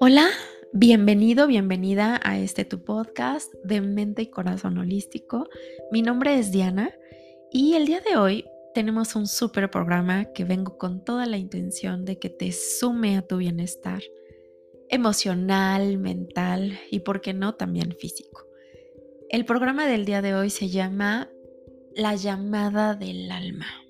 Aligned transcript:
Hola, 0.00 0.28
bienvenido, 0.72 1.46
bienvenida 1.46 2.20
a 2.24 2.38
este 2.38 2.64
tu 2.64 2.82
podcast 2.82 3.54
de 3.62 3.80
mente 3.80 4.22
y 4.22 4.26
corazón 4.26 4.78
holístico. 4.78 5.48
Mi 5.92 6.02
nombre 6.02 6.38
es 6.38 6.50
Diana 6.50 6.92
y 7.52 7.74
el 7.74 7.86
día 7.86 8.00
de 8.00 8.16
hoy 8.16 8.46
tenemos 8.74 9.14
un 9.14 9.28
súper 9.28 9.70
programa 9.70 10.24
que 10.32 10.44
vengo 10.44 10.76
con 10.76 11.04
toda 11.04 11.26
la 11.26 11.38
intención 11.38 12.04
de 12.04 12.18
que 12.18 12.30
te 12.30 12.50
sume 12.50 13.16
a 13.16 13.22
tu 13.22 13.36
bienestar 13.36 14.02
emocional, 14.88 15.98
mental 15.98 16.80
y, 16.90 17.00
por 17.00 17.20
qué 17.20 17.32
no, 17.32 17.54
también 17.54 17.92
físico. 17.92 18.46
El 19.30 19.44
programa 19.44 19.86
del 19.86 20.04
día 20.04 20.22
de 20.22 20.34
hoy 20.34 20.50
se 20.50 20.68
llama 20.68 21.30
La 21.94 22.16
llamada 22.16 22.94
del 22.94 23.30
alma 23.30 23.83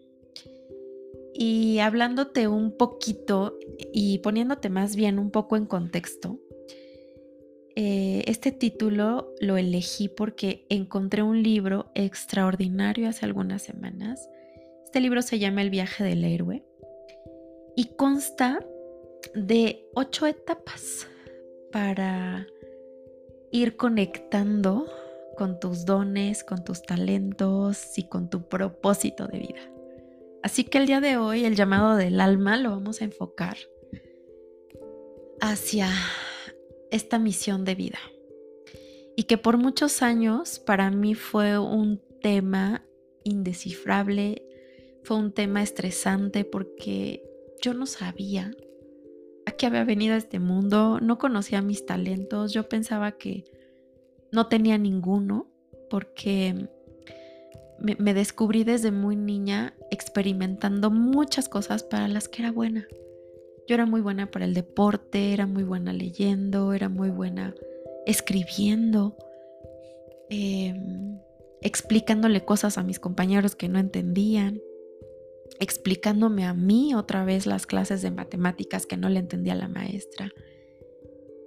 y 1.35 1.81
hablándote 1.81 2.47
un 2.49 2.77
poquito 2.77 3.59
y 3.93 4.19
poniéndote 4.19 4.71
más 4.71 4.95
bien 4.95 5.19
un 5.19 5.31
poco 5.31 5.57
en 5.57 5.67
contexto, 5.67 6.39
eh, 7.77 8.23
este 8.29 8.53
título 8.53 9.35
lo 9.41 9.57
elegí 9.57 10.09
porque 10.09 10.65
encontré 10.69 11.23
un 11.23 11.43
libro 11.43 11.91
extraordinario 11.97 13.09
hace 13.09 13.27
algunas 13.27 13.63
semanas. 13.63 14.29
Este 14.85 15.01
libro 15.01 15.23
se 15.23 15.41
llama 15.41 15.63
El 15.63 15.71
viaje 15.71 16.05
del 16.05 16.25
héroe 16.25 16.65
y 17.75 17.87
consta 17.97 18.65
de 19.35 19.89
ocho 19.95 20.27
etapas 20.27 21.09
para 21.73 22.47
ir 23.51 23.77
conectando 23.77 24.87
con 25.37 25.59
tus 25.59 25.85
dones, 25.85 26.45
con 26.45 26.63
tus 26.63 26.83
talentos 26.83 27.99
y 27.99 28.05
con 28.05 28.31
tu 28.31 28.49
propósito 28.49 29.27
de 29.27 29.39
vida. 29.41 29.74
Así 30.45 30.65
que 30.65 30.77
el 30.77 30.87
día 30.87 31.01
de 31.01 31.17
hoy 31.17 31.47
el 31.47 31.57
llamado 31.57 31.97
del 31.97 32.21
alma 32.21 32.59
lo 32.59 32.69
vamos 32.69 33.01
a 33.01 33.05
enfocar 33.05 33.57
hacia 35.41 35.89
esta 36.91 37.19
misión 37.19 37.65
de 37.65 37.75
vida. 37.75 37.99
Y 39.17 39.23
que 39.23 39.39
por 39.39 39.57
muchos 39.57 40.03
años 40.03 40.59
para 40.59 40.91
mí 40.91 41.15
fue 41.15 41.59
un 41.59 41.99
tema 42.21 42.85
indescifrable, 43.23 44.47
fue 45.03 45.17
un 45.17 45.33
tema 45.33 45.63
estresante 45.63 46.45
porque 46.45 47.25
yo 47.63 47.73
no 47.73 47.87
sabía 47.87 48.53
a 49.47 49.53
qué 49.53 49.65
había 49.65 49.85
venido 49.85 50.13
a 50.15 50.19
este 50.19 50.41
mundo, 50.41 51.01
no 51.01 51.17
conocía 51.17 51.63
mis 51.63 51.87
talentos, 51.87 52.53
yo 52.53 52.69
pensaba 52.69 53.13
que 53.13 53.45
no 54.31 54.49
tenía 54.49 54.77
ninguno 54.77 55.51
porque 55.89 56.69
me, 57.85 58.15
descubrí 58.15 58.65
desde 58.65 58.91
muy 58.91 59.17
niña 59.17 59.75
experimentando 59.91 60.91
muchas 60.91 61.49
cosas 61.49 61.83
para 61.83 62.09
las 62.09 62.29
que 62.29 62.43
era 62.43 62.51
buena. 62.51 62.89
Yo 63.67 63.75
era 63.75 63.87
muy 63.87 64.01
buena 64.01 64.31
para 64.31 64.45
el 64.45 64.55
deporte, 64.55 65.33
era 65.33 65.47
muy 65.47 65.65
buena 65.65 65.93
leyendo, 65.93 66.73
era 66.73 66.89
muy 66.89 67.11
buena 67.11 67.55
escribiendo, 68.07 69.17
em, 70.31 71.19
explicándole 71.61 72.45
cosas 72.45 72.79
a 72.79 72.83
mis 72.83 72.99
compañeros 72.99 73.55
que 73.55 73.69
no 73.69 73.79
entendían, 73.79 74.61
explicándome 75.61 76.45
a 76.45 76.55
mí 76.55 76.95
otra 76.95 77.25
vez 77.25 77.47
las 77.47 77.67
clases 77.67 78.03
de 78.03 78.11
matemáticas 78.11 78.87
que 78.87 78.97
no 78.97 79.09
le 79.09 79.21
entendía 79.21 79.55
la 79.55 79.69
maestra, 79.69 80.31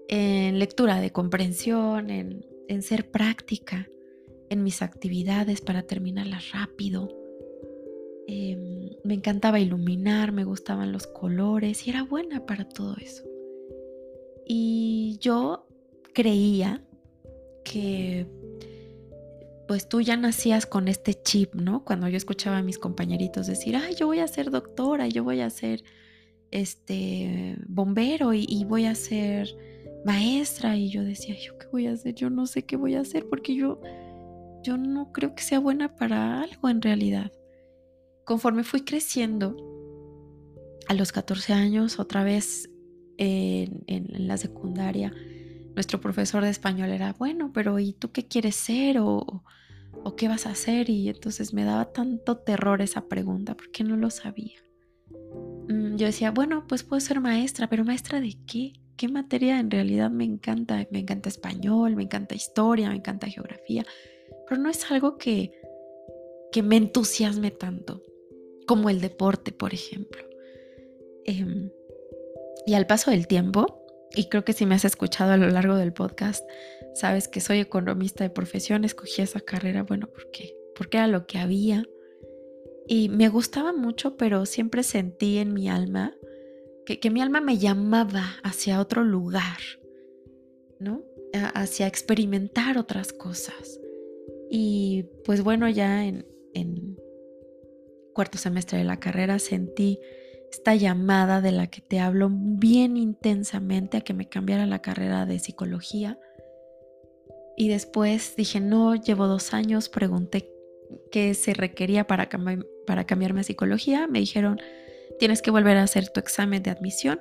en 0.08 0.58
lectura 0.58 1.02
de 1.02 1.12
comprensión, 1.12 2.10
en 2.10 2.82
ser 2.82 3.12
práctica 3.12 3.90
en 4.50 4.64
mis 4.64 4.82
actividades 4.82 5.62
para 5.62 5.84
terminarlas 5.84 6.52
rápido. 6.52 7.10
Em, 8.28 8.92
me 9.04 9.14
encantaba 9.14 9.60
iluminar, 9.60 10.32
me 10.32 10.44
gustaban 10.44 10.92
los 10.92 11.08
colores 11.08 11.88
y 11.88 11.90
era 11.90 12.04
buena 12.04 12.46
para 12.46 12.68
todo 12.68 12.96
eso. 12.98 13.24
Y 14.46 15.18
yo 15.20 15.68
creía 16.14 16.84
que 17.64 18.28
pues 19.68 19.90
tú 19.90 20.00
ya 20.00 20.16
nacías 20.16 20.66
con 20.66 20.88
este 20.88 21.14
chip, 21.14 21.54
¿no? 21.54 21.84
Cuando 21.84 22.08
yo 22.08 22.16
escuchaba 22.16 22.60
a 22.60 22.64
mis 22.64 22.80
compañeritos 22.80 23.48
decir, 23.48 23.76
ay, 23.76 23.96
yo 23.96 24.08
voy 24.08 24.20
a 24.20 24.28
ser 24.28 24.50
doctora, 24.50 25.08
yo 25.08 25.26
voy 25.26 25.42
a 25.42 25.50
ser 25.50 25.84
este 26.52 27.58
bombero 27.68 28.34
y, 28.34 28.46
y 28.48 28.64
voy 28.64 28.86
a 28.86 28.96
ser 28.96 29.56
maestra. 30.06 30.78
Y 30.78 30.90
yo 30.90 31.04
decía, 31.04 31.36
¿yo 31.38 31.58
qué 31.58 31.68
voy 31.72 31.88
a 31.88 31.92
hacer? 31.92 32.16
Yo 32.16 32.30
no 32.30 32.46
sé 32.46 32.64
qué 32.64 32.78
voy 32.78 32.96
a 32.96 33.02
hacer 33.02 33.28
porque 33.28 33.56
yo 33.56 33.82
yo 34.68 34.76
no 34.78 35.14
creo 35.14 35.34
que 35.34 35.44
sea 35.44 35.60
buena 35.60 35.96
para 35.96 36.42
algo 36.42 36.68
en 36.68 36.82
realidad. 36.82 37.32
Conforme 38.26 38.66
fui 38.66 38.82
creciendo, 38.82 39.56
a 40.90 40.94
los 40.94 41.14
14 41.14 41.54
años, 41.54 42.00
otra 42.00 42.26
vez 42.26 42.70
en, 43.18 43.86
la 44.28 44.36
secundaria, 44.36 45.14
nuestro 45.74 46.02
profesor 46.02 46.44
de 46.44 46.50
español 46.50 46.90
era, 46.90 47.14
bueno, 47.14 47.52
pero 47.54 47.80
¿y 47.80 47.94
tú 47.94 48.12
qué 48.12 48.28
quieres 48.28 48.56
ser 48.58 49.00
o, 49.00 49.44
o 50.04 50.16
qué 50.18 50.28
vas 50.28 50.46
a 50.46 50.52
hacer? 50.52 50.90
Y 50.90 51.08
entonces 51.08 51.54
me 51.54 51.64
daba 51.64 51.94
tanto 51.94 52.38
terror 52.38 52.82
esa 52.82 53.08
pregunta 53.08 53.56
porque 53.56 53.86
no 53.86 53.96
lo 53.96 54.10
sabía. 54.10 54.60
Mm, 55.70 55.96
yo 55.96 56.08
decía, 56.08 56.32
bueno, 56.32 56.68
pues 56.68 56.84
puedo 56.84 57.00
ser 57.00 57.22
maestra, 57.22 57.70
pero 57.70 57.86
maestra 57.86 58.20
de 58.20 58.38
qué? 58.46 58.74
¿Qué 58.98 59.08
materia 59.08 59.62
en 59.62 59.72
realidad 59.72 60.12
me 60.12 60.26
encanta? 60.26 60.86
Me 60.92 61.00
encanta 61.00 61.30
español, 61.30 61.96
me 61.96 62.04
encanta 62.04 62.36
historia, 62.36 62.90
me 62.90 62.96
encanta 62.96 63.28
geografía, 63.28 63.86
pero 64.48 64.62
no 64.62 64.70
es 64.70 64.90
algo 64.92 65.18
que, 65.18 65.52
que 66.52 66.64
me 66.64 66.78
entusiasme 66.78 67.52
tanto 67.52 68.04
como 68.66 68.90
el 68.90 69.02
deporte, 69.02 69.52
por 69.52 69.74
ejemplo. 69.74 70.24
Em, 71.26 71.72
y 72.66 72.74
al 72.74 72.86
paso 72.88 73.12
del 73.12 73.28
tiempo, 73.28 73.86
y 74.16 74.30
creo 74.30 74.44
que 74.44 74.54
si 74.54 74.66
me 74.66 74.76
has 74.76 74.86
escuchado 74.86 75.32
a 75.32 75.38
lo 75.38 75.50
largo 75.50 75.76
del 75.76 75.94
podcast, 75.94 76.48
sabes 76.94 77.28
que 77.28 77.40
soy 77.40 77.60
economista 77.60 78.24
de 78.24 78.30
profesión, 78.30 78.84
escogí 78.84 79.22
esa 79.22 79.40
carrera, 79.40 79.84
bueno. 79.84 80.10
Porque 80.76 80.98
era 80.98 81.08
lo 81.08 81.26
que 81.26 81.38
había. 81.40 81.86
Y 82.88 83.10
me 83.10 83.30
gustaba 83.30 83.74
mucho, 83.74 84.18
pero 84.18 84.46
siempre 84.46 84.84
sentí 84.84 85.38
en 85.38 85.54
mi 85.54 85.70
alma 85.70 86.16
que, 86.86 87.00
que 87.00 87.10
mi 87.10 87.22
alma 87.22 87.42
me 87.42 87.58
llamaba 87.58 88.36
hacia 88.44 88.80
otro 88.80 89.04
lugar, 89.04 89.60
¿no? 90.80 91.04
hacia 91.34 91.88
experimentar 91.88 92.78
otras 92.78 93.14
cosas. 93.14 93.80
Y 94.50 95.04
pues 95.26 95.44
bueno, 95.44 95.70
ya 95.70 96.06
en, 96.06 96.26
cuarto 98.14 98.40
semestre 98.40 98.80
de 98.80 98.84
la 98.84 99.00
carrera 99.00 99.38
sentí 99.38 100.00
esta 100.52 100.74
llamada 100.74 101.40
de 101.40 101.52
la 101.52 101.68
que 101.68 101.82
te 101.82 102.00
hablo 102.00 102.30
bien 102.32 102.98
intensamente 102.98 103.98
a 103.98 104.02
que 104.02 104.16
me 104.16 104.28
cambiara 104.28 104.66
la 104.66 104.82
carrera 104.82 105.28
de 105.28 105.38
psicología. 105.38 106.18
Y 107.56 107.70
después 107.70 108.36
dije, 108.36 108.60
no, 108.60 108.96
llevo 108.96 109.28
dos 109.28 109.54
años, 109.54 109.90
pregunté 109.90 110.50
qué 111.12 111.34
se 111.36 111.54
requería 111.54 112.08
para, 112.08 112.28
para 112.88 113.06
cambiarme 113.06 113.42
a 113.42 113.44
psicología. 113.44 114.08
Me 114.08 114.20
dijeron, 114.20 114.60
tienes 115.20 115.42
que 115.42 115.52
volver 115.52 115.78
a 115.78 115.84
hacer 115.84 116.10
tu 116.10 116.20
examen 116.20 116.64
de 116.64 116.72
admisión 116.72 117.20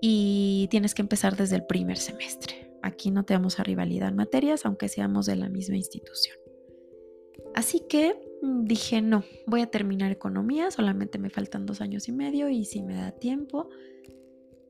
y 0.00 0.68
tienes 0.70 0.94
que 0.94 1.02
empezar 1.02 1.36
desde 1.36 1.56
el 1.56 1.66
primer 1.66 1.98
semestre. 1.98 2.76
Aquí 2.82 3.10
no 3.10 3.24
te 3.24 3.34
vamos 3.34 3.58
a 3.58 3.62
rivalidad 3.64 4.08
en 4.08 4.16
materias, 4.16 4.66
aunque 4.66 4.88
seamos 4.88 5.26
de 5.26 5.36
la 5.36 5.48
misma 5.48 5.76
institución. 5.76 6.43
Así 7.54 7.80
que 7.88 8.16
dije, 8.42 9.00
no, 9.00 9.24
voy 9.46 9.62
a 9.62 9.70
terminar 9.70 10.10
economía, 10.10 10.70
solamente 10.70 11.18
me 11.18 11.30
faltan 11.30 11.66
dos 11.66 11.80
años 11.80 12.08
y 12.08 12.12
medio 12.12 12.48
y 12.48 12.64
si 12.64 12.82
me 12.82 12.94
da 12.94 13.12
tiempo, 13.12 13.68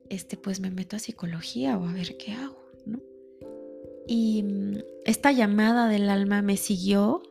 este, 0.09 0.37
pues 0.37 0.59
me 0.59 0.71
meto 0.71 0.95
a 0.95 0.99
psicología 0.99 1.77
o 1.77 1.85
a 1.85 1.93
ver 1.93 2.17
qué 2.17 2.31
hago, 2.33 2.57
¿no? 2.85 2.99
Y 4.07 4.43
mm, 4.43 4.77
esta 5.05 5.31
llamada 5.31 5.87
del 5.87 6.09
alma 6.09 6.41
me 6.41 6.57
siguió 6.57 7.23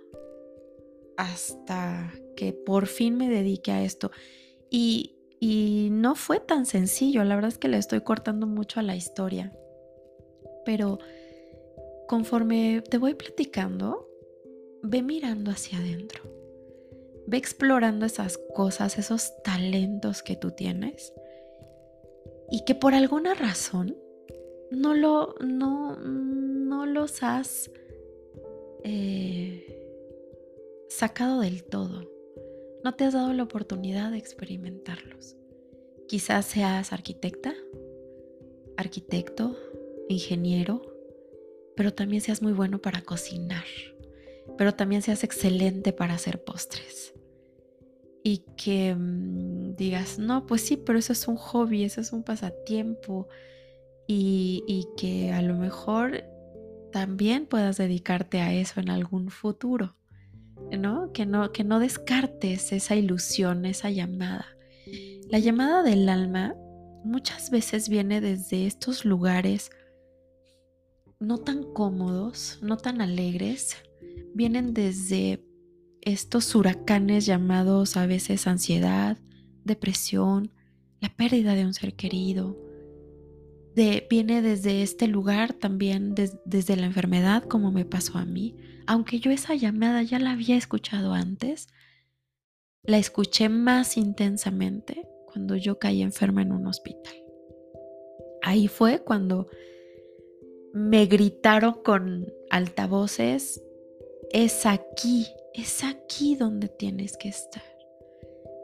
hasta 1.17 2.13
que 2.37 2.53
por 2.53 2.87
fin 2.87 3.17
me 3.17 3.29
dediqué 3.29 3.71
a 3.71 3.85
esto. 3.85 4.11
Y, 4.71 5.17
y 5.39 5.89
no 5.93 6.15
fue 6.17 6.41
tan 6.41 6.67
sencillo, 6.67 7.23
la 7.25 7.37
verdad 7.37 7.53
es 7.53 7.59
que 7.59 7.69
le 7.69 7.79
estoy 7.79 8.01
cortando 8.01 8.47
mucho 8.47 8.81
a 8.81 8.83
la 8.83 8.97
historia. 8.97 9.53
Pero 10.65 10.99
conforme 12.09 12.83
te 12.89 12.99
voy 12.99 13.15
platicando, 13.15 14.04
ve 14.85 15.03
mirando 15.03 15.51
hacia 15.51 15.79
adentro. 15.79 16.23
Ve 17.27 17.39
explorando 17.39 18.05
esas 18.05 18.39
cosas, 18.55 18.99
esos 18.99 19.33
talentos 19.43 20.23
que 20.23 20.37
tú 20.37 20.51
tienes 20.51 21.13
y 22.51 22.65
que 22.67 22.75
por 22.75 22.95
alguna 22.95 23.35
razón 23.35 23.97
no, 24.71 24.95
lo, 24.95 25.35
no, 25.41 25.97
no 25.97 26.85
los 26.85 27.23
has 27.23 27.71
eh, 28.85 29.67
sacado 30.91 31.41
del 31.41 31.65
todo. 31.65 32.07
No 32.85 32.95
te 32.95 33.05
has 33.05 33.15
dado 33.15 33.33
la 33.33 33.45
oportunidad 33.45 34.11
de 34.11 34.19
experimentarlos. 34.19 35.37
Quizás 36.07 36.45
seas 36.45 36.93
arquitecta, 36.93 37.55
arquitecto, 38.77 39.57
ingeniero, 40.11 40.83
pero 41.75 41.95
también 41.95 42.21
seas 42.21 42.43
muy 42.43 42.53
bueno 42.53 42.83
para 42.83 43.01
cocinar 43.01 43.65
pero 44.59 44.75
también 44.75 45.03
seas 45.03 45.25
excelente 45.25 45.93
para 45.93 46.15
hacer 46.15 46.43
postres. 46.45 47.13
y 48.27 48.39
que 48.57 48.95
mm, 48.95 49.77
digas, 49.77 50.19
no, 50.19 50.47
pues 50.47 50.63
sí, 50.63 50.79
pero 50.79 50.99
eso 50.99 51.13
es 51.13 51.29
un 51.29 51.37
hobby, 51.37 51.85
eso 51.85 52.01
es 52.01 52.13
un 52.13 52.23
pasatiempo 52.23 53.29
y, 54.07 54.65
y 54.67 54.87
que 54.97 55.33
a 55.33 55.43
lo 55.43 55.57
mejor 55.57 56.25
también 56.91 57.47
puedas 57.47 57.77
dedicarte 57.77 58.41
a 58.41 58.55
eso 58.55 58.81
en 58.81 58.89
algún 58.89 59.29
futuro, 59.29 59.97
¿no? 60.71 61.13
Que 61.13 61.27
no, 61.27 61.53
que 61.53 61.65
no 61.65 61.81
descartes 61.81 62.73
esa 62.73 62.95
ilusión, 62.95 63.67
esa 63.67 63.91
llamada. 63.91 64.47
La 65.29 65.41
llamada 65.41 65.83
del 65.83 66.09
alma 66.09 66.55
muchas 67.05 67.51
veces 67.51 67.89
viene 67.89 68.21
desde 68.21 68.67
estos 68.67 69.05
lugares 69.05 69.71
no 71.19 71.39
tan 71.39 71.65
cómodos, 71.73 72.59
no 72.63 72.77
tan 72.77 73.01
alegres, 73.01 73.77
vienen 74.35 74.75
desde 74.75 75.45
estos 76.01 76.55
huracanes 76.55 77.25
llamados 77.27 77.97
a 77.97 78.07
veces 78.07 78.47
ansiedad, 78.47 79.17
depresión, 79.65 80.53
la 81.01 81.09
pérdida 81.09 81.55
de 81.55 81.65
un 81.65 81.75
ser 81.75 81.95
querido. 81.95 82.59
viene 83.75 84.43
desde 84.43 84.83
este 84.83 85.09
lugar 85.09 85.53
también, 85.53 86.15
desde 86.45 86.77
la 86.77 86.87
enfermedad, 86.87 87.45
como 87.45 87.73
me 87.73 87.85
pasó 87.85 88.19
a 88.19 88.25
mí. 88.25 88.57
Aunque 88.87 89.19
yo 89.19 89.31
esa 89.31 89.55
llamada 89.55 90.03
ya 90.03 90.19
la 90.19 90.33
había 90.33 90.57
escuchado 90.57 91.15
antes, 91.15 91.69
la 92.83 92.99
escuché 92.99 93.49
más 93.49 93.97
intensamente 93.97 95.09
cuando 95.27 95.57
yo 95.57 95.79
caí 95.79 96.03
enferma 96.03 96.43
en 96.43 96.53
un 96.53 96.67
hospital. 96.67 97.15
Ahí 98.43 98.69
fue 98.69 98.99
cuando 99.03 99.49
me 100.75 101.07
gritaron 101.07 101.83
con 101.83 102.27
altavoces, 102.51 103.63
es 104.31 104.67
aquí, 104.67 105.27
es 105.55 105.85
aquí 105.85 106.37
donde 106.37 106.69
tienes 106.69 107.17
que 107.17 107.29
estar. 107.29 107.63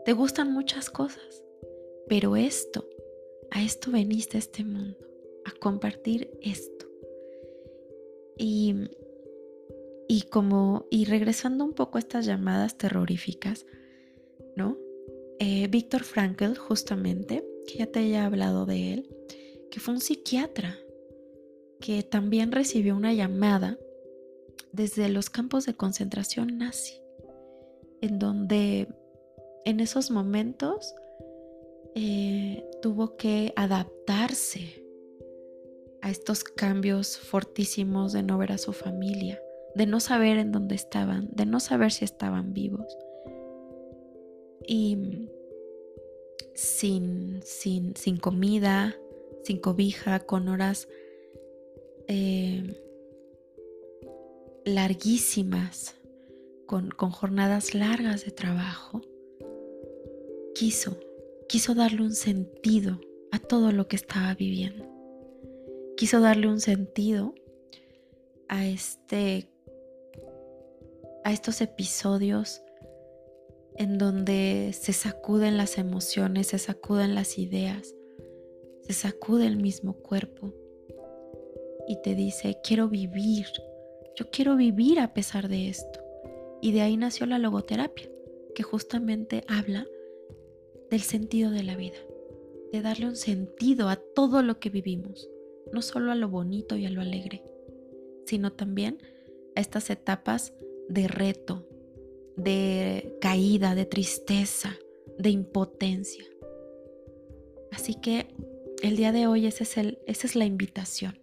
Te 0.04 0.12
gustan 0.12 0.52
muchas 0.52 0.90
cosas, 0.90 1.44
pero 2.08 2.36
esto, 2.36 2.88
a 3.50 3.62
esto 3.62 3.90
veniste 3.90 4.36
a 4.36 4.40
este 4.40 4.64
mundo, 4.64 4.98
a 5.44 5.52
compartir 5.52 6.30
esto. 6.40 6.86
Y, 8.36 8.74
y 10.08 10.22
como, 10.22 10.86
y 10.90 11.04
regresando 11.04 11.64
un 11.64 11.74
poco 11.74 11.98
a 11.98 12.00
estas 12.00 12.26
llamadas 12.26 12.78
terroríficas, 12.78 13.66
¿no? 14.56 14.78
Eh, 15.38 15.68
Víctor 15.68 16.04
Frankl, 16.04 16.56
justamente, 16.56 17.44
que 17.66 17.78
ya 17.78 17.86
te 17.86 18.00
haya 18.00 18.26
hablado 18.26 18.66
de 18.66 18.94
él, 18.94 19.16
que 19.70 19.80
fue 19.80 19.94
un 19.94 20.00
psiquiatra 20.00 20.78
que 21.80 22.02
también 22.02 22.52
recibió 22.52 22.94
una 22.94 23.14
llamada 23.14 23.78
desde 24.72 25.08
los 25.08 25.30
campos 25.30 25.66
de 25.66 25.74
concentración 25.74 26.58
nazi, 26.58 27.00
en 28.00 28.18
donde 28.18 28.88
en 29.64 29.80
esos 29.80 30.10
momentos 30.10 30.94
eh, 31.94 32.64
tuvo 32.82 33.16
que 33.16 33.52
adaptarse 33.56 34.84
a 36.02 36.10
estos 36.10 36.44
cambios 36.44 37.18
fortísimos 37.18 38.12
de 38.12 38.22
no 38.22 38.38
ver 38.38 38.52
a 38.52 38.58
su 38.58 38.72
familia, 38.72 39.40
de 39.74 39.86
no 39.86 40.00
saber 40.00 40.38
en 40.38 40.52
dónde 40.52 40.74
estaban, 40.74 41.28
de 41.32 41.46
no 41.46 41.60
saber 41.60 41.92
si 41.92 42.04
estaban 42.04 42.54
vivos. 42.54 42.96
Y 44.66 45.28
sin, 46.54 47.40
sin, 47.42 47.96
sin 47.96 48.16
comida, 48.16 48.96
sin 49.42 49.58
cobija, 49.58 50.20
con 50.20 50.48
horas 50.48 50.88
eh, 52.06 52.82
larguísimas, 54.64 55.96
con, 56.66 56.90
con 56.90 57.10
jornadas 57.10 57.74
largas 57.74 58.24
de 58.24 58.30
trabajo, 58.30 59.02
quiso, 60.54 60.98
quiso 61.48 61.74
darle 61.74 62.02
un 62.02 62.14
sentido 62.14 63.00
a 63.32 63.38
todo 63.38 63.72
lo 63.72 63.88
que 63.88 63.96
estaba 63.96 64.34
viviendo. 64.34 64.86
Quiso 65.96 66.20
darle 66.20 66.48
un 66.48 66.60
sentido 66.60 67.34
a 68.48 68.66
este 68.66 69.48
a 71.24 71.32
estos 71.32 71.60
episodios 71.60 72.62
en 73.76 73.98
donde 73.98 74.72
se 74.78 74.92
sacuden 74.92 75.56
las 75.56 75.78
emociones, 75.78 76.48
se 76.48 76.58
sacuden 76.58 77.14
las 77.14 77.38
ideas, 77.38 77.94
se 78.82 78.92
sacude 78.92 79.46
el 79.46 79.56
mismo 79.56 79.94
cuerpo 79.94 80.52
y 81.86 82.00
te 82.02 82.14
dice, 82.14 82.58
quiero 82.62 82.88
vivir, 82.88 83.46
yo 84.16 84.30
quiero 84.30 84.56
vivir 84.56 85.00
a 85.00 85.14
pesar 85.14 85.48
de 85.48 85.68
esto. 85.68 86.00
Y 86.60 86.72
de 86.72 86.82
ahí 86.82 86.96
nació 86.96 87.26
la 87.26 87.38
logoterapia, 87.38 88.08
que 88.54 88.62
justamente 88.62 89.44
habla 89.48 89.86
del 90.90 91.00
sentido 91.00 91.50
de 91.50 91.62
la 91.62 91.76
vida, 91.76 91.98
de 92.72 92.82
darle 92.82 93.06
un 93.06 93.16
sentido 93.16 93.88
a 93.88 93.96
todo 93.96 94.42
lo 94.42 94.58
que 94.58 94.70
vivimos, 94.70 95.28
no 95.72 95.82
solo 95.82 96.12
a 96.12 96.16
lo 96.16 96.28
bonito 96.28 96.76
y 96.76 96.86
a 96.86 96.90
lo 96.90 97.00
alegre, 97.00 97.42
sino 98.26 98.52
también 98.52 98.98
a 99.56 99.60
estas 99.60 99.88
etapas 99.90 100.52
de 100.88 101.08
reto, 101.08 101.66
de 102.36 103.16
caída, 103.20 103.74
de 103.74 103.86
tristeza, 103.86 104.76
de 105.18 105.30
impotencia. 105.30 106.24
Así 107.70 107.94
que 107.94 108.26
el 108.82 108.96
día 108.96 109.12
de 109.12 109.26
hoy 109.26 109.46
es 109.46 109.76
el, 109.76 109.98
esa 110.06 110.26
es 110.26 110.36
la 110.36 110.44
invitación 110.44 111.18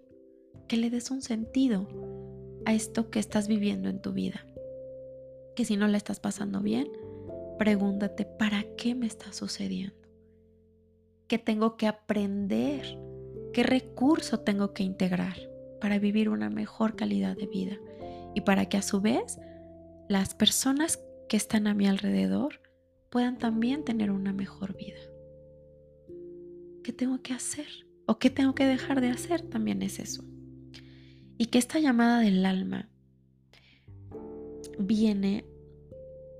que 0.68 0.78
le 0.78 0.90
des 0.90 1.12
un 1.12 1.22
sentido 1.22 1.88
a 2.68 2.74
esto 2.74 3.10
que 3.10 3.20
estás 3.20 3.48
viviendo 3.48 3.88
en 3.88 4.02
tu 4.02 4.12
vida. 4.12 4.46
Que 5.56 5.64
si 5.64 5.78
no 5.78 5.88
la 5.88 5.96
estás 5.96 6.20
pasando 6.20 6.60
bien, 6.60 6.90
pregúntate, 7.58 8.26
¿para 8.26 8.66
qué 8.76 8.94
me 8.94 9.08
está 9.08 9.32
sucediendo? 9.32 9.96
¿Qué 11.30 11.38
tengo 11.38 11.78
que 11.78 11.88
aprender? 11.88 13.00
¿Qué 13.54 13.64
recurso 13.64 14.42
tengo 14.42 14.74
que 14.74 14.84
integrar 14.84 15.38
para 15.80 15.98
vivir 15.98 16.28
una 16.28 16.50
mejor 16.50 16.98
calidad 16.98 17.38
de 17.38 17.48
vida? 17.48 17.78
Y 18.36 18.42
para 18.42 18.68
que 18.68 18.76
a 18.76 18.82
su 18.82 19.00
vez 19.00 19.40
las 20.10 20.36
personas 20.36 21.02
que 21.30 21.38
están 21.38 21.68
a 21.68 21.74
mi 21.74 21.88
alrededor 21.88 22.60
puedan 23.10 23.38
también 23.38 23.86
tener 23.86 24.12
una 24.12 24.34
mejor 24.34 24.76
vida. 24.76 25.00
¿Qué 26.84 26.92
tengo 26.92 27.22
que 27.22 27.34
hacer? 27.34 27.88
¿O 28.08 28.20
qué 28.20 28.30
tengo 28.30 28.54
que 28.56 28.66
dejar 28.66 29.00
de 29.00 29.08
hacer? 29.08 29.42
También 29.42 29.82
es 29.82 30.00
eso 30.00 30.26
y 31.38 31.48
que 31.48 31.60
esta 31.60 31.80
llamada 31.80 32.20
del 32.20 32.46
alma 32.46 32.90
viene 34.80 35.46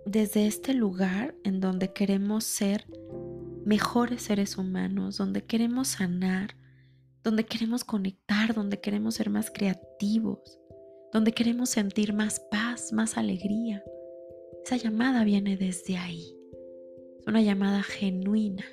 desde 0.06 0.48
este 0.48 0.74
lugar 0.74 1.36
en 1.44 1.60
donde 1.60 1.92
queremos 1.94 2.44
ser 2.44 2.86
mejores 3.66 4.22
seres 4.24 4.58
humanos, 4.58 5.18
donde 5.18 5.44
queremos 5.44 5.90
sanar, 5.90 6.56
donde 7.24 7.46
queremos 7.46 7.84
conectar, 7.84 8.54
donde 8.54 8.80
queremos 8.80 9.16
ser 9.16 9.30
más 9.30 9.52
creativos, 9.52 10.60
donde 11.12 11.34
queremos 11.34 11.70
sentir 11.70 12.14
más 12.14 12.40
paz, 12.52 12.94
más 12.94 13.18
alegría. 13.18 13.84
Esa 14.64 14.78
llamada 14.78 15.24
viene 15.26 15.58
desde 15.58 15.98
ahí. 15.98 16.34
Es 17.20 17.28
una 17.28 17.42
llamada 17.42 17.84
genuina 17.84 18.66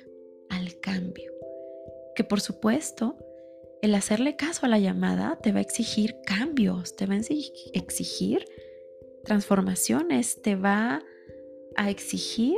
al 0.49 0.79
cambio, 0.79 1.31
que 2.15 2.23
por 2.23 2.39
supuesto 2.39 3.17
el 3.85 3.93
hacerle 3.93 4.35
caso 4.35 4.65
a 4.65 4.69
la 4.69 4.79
llamada 4.79 5.37
te 5.41 5.51
va 5.51 5.59
a 5.59 5.61
exigir 5.61 6.15
cambios, 6.25 6.95
te 6.95 7.05
va 7.05 7.13
a 7.13 7.21
exigir 7.73 8.45
transformaciones, 9.23 10.41
te 10.41 10.55
va 10.55 11.03
a 11.75 11.89
exigir 11.91 12.57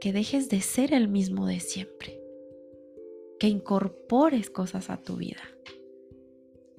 que 0.00 0.14
dejes 0.14 0.48
de 0.48 0.62
ser 0.62 0.94
el 0.94 1.08
mismo 1.08 1.46
de 1.46 1.60
siempre, 1.60 2.18
que 3.38 3.48
incorpores 3.48 4.48
cosas 4.48 4.88
a 4.88 5.02
tu 5.02 5.16
vida, 5.16 5.42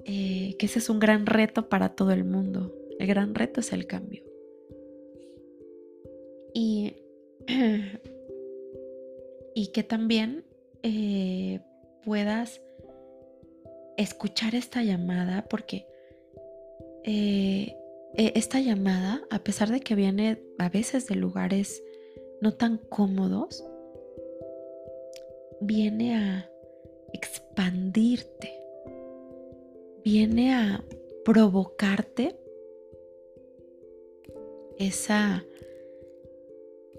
eh, 0.04 0.56
que 0.58 0.66
ese 0.66 0.80
es 0.80 0.90
un 0.90 0.98
gran 0.98 1.24
reto 1.24 1.68
para 1.68 1.90
todo 1.90 2.10
el 2.10 2.24
mundo. 2.24 2.74
El 2.98 3.06
gran 3.06 3.36
reto 3.36 3.60
es 3.60 3.72
el 3.72 3.86
cambio. 3.86 4.24
Y, 6.52 6.96
y 9.54 9.68
que 9.68 9.84
también 9.84 10.44
eh, 10.82 11.60
puedas 12.04 12.60
escuchar 13.96 14.54
esta 14.54 14.82
llamada 14.82 15.46
porque 15.48 15.86
eh, 17.04 17.76
e, 18.16 18.32
esta 18.34 18.60
llamada, 18.60 19.22
a 19.30 19.38
pesar 19.40 19.70
de 19.70 19.80
que 19.80 19.94
viene 19.94 20.42
a 20.58 20.68
veces 20.68 21.06
de 21.06 21.14
lugares 21.14 21.82
no 22.40 22.52
tan 22.52 22.78
cómodos, 22.78 23.64
viene 25.60 26.16
a 26.16 26.50
expandirte, 27.12 28.52
viene 30.04 30.54
a 30.54 30.84
provocarte 31.24 32.38
esa, 34.78 35.44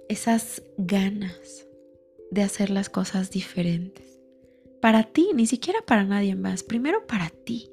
esas 0.10 0.64
ganas 0.78 1.68
de 2.32 2.42
hacer 2.42 2.70
las 2.70 2.90
cosas 2.90 3.30
diferentes 3.32 4.17
para 4.82 5.04
ti, 5.04 5.32
ni 5.34 5.48
siquiera 5.48 5.80
para 5.86 6.04
nadie 6.04 6.36
más. 6.36 6.64
Primero 6.64 7.06
para 7.08 7.30
ti 7.30 7.72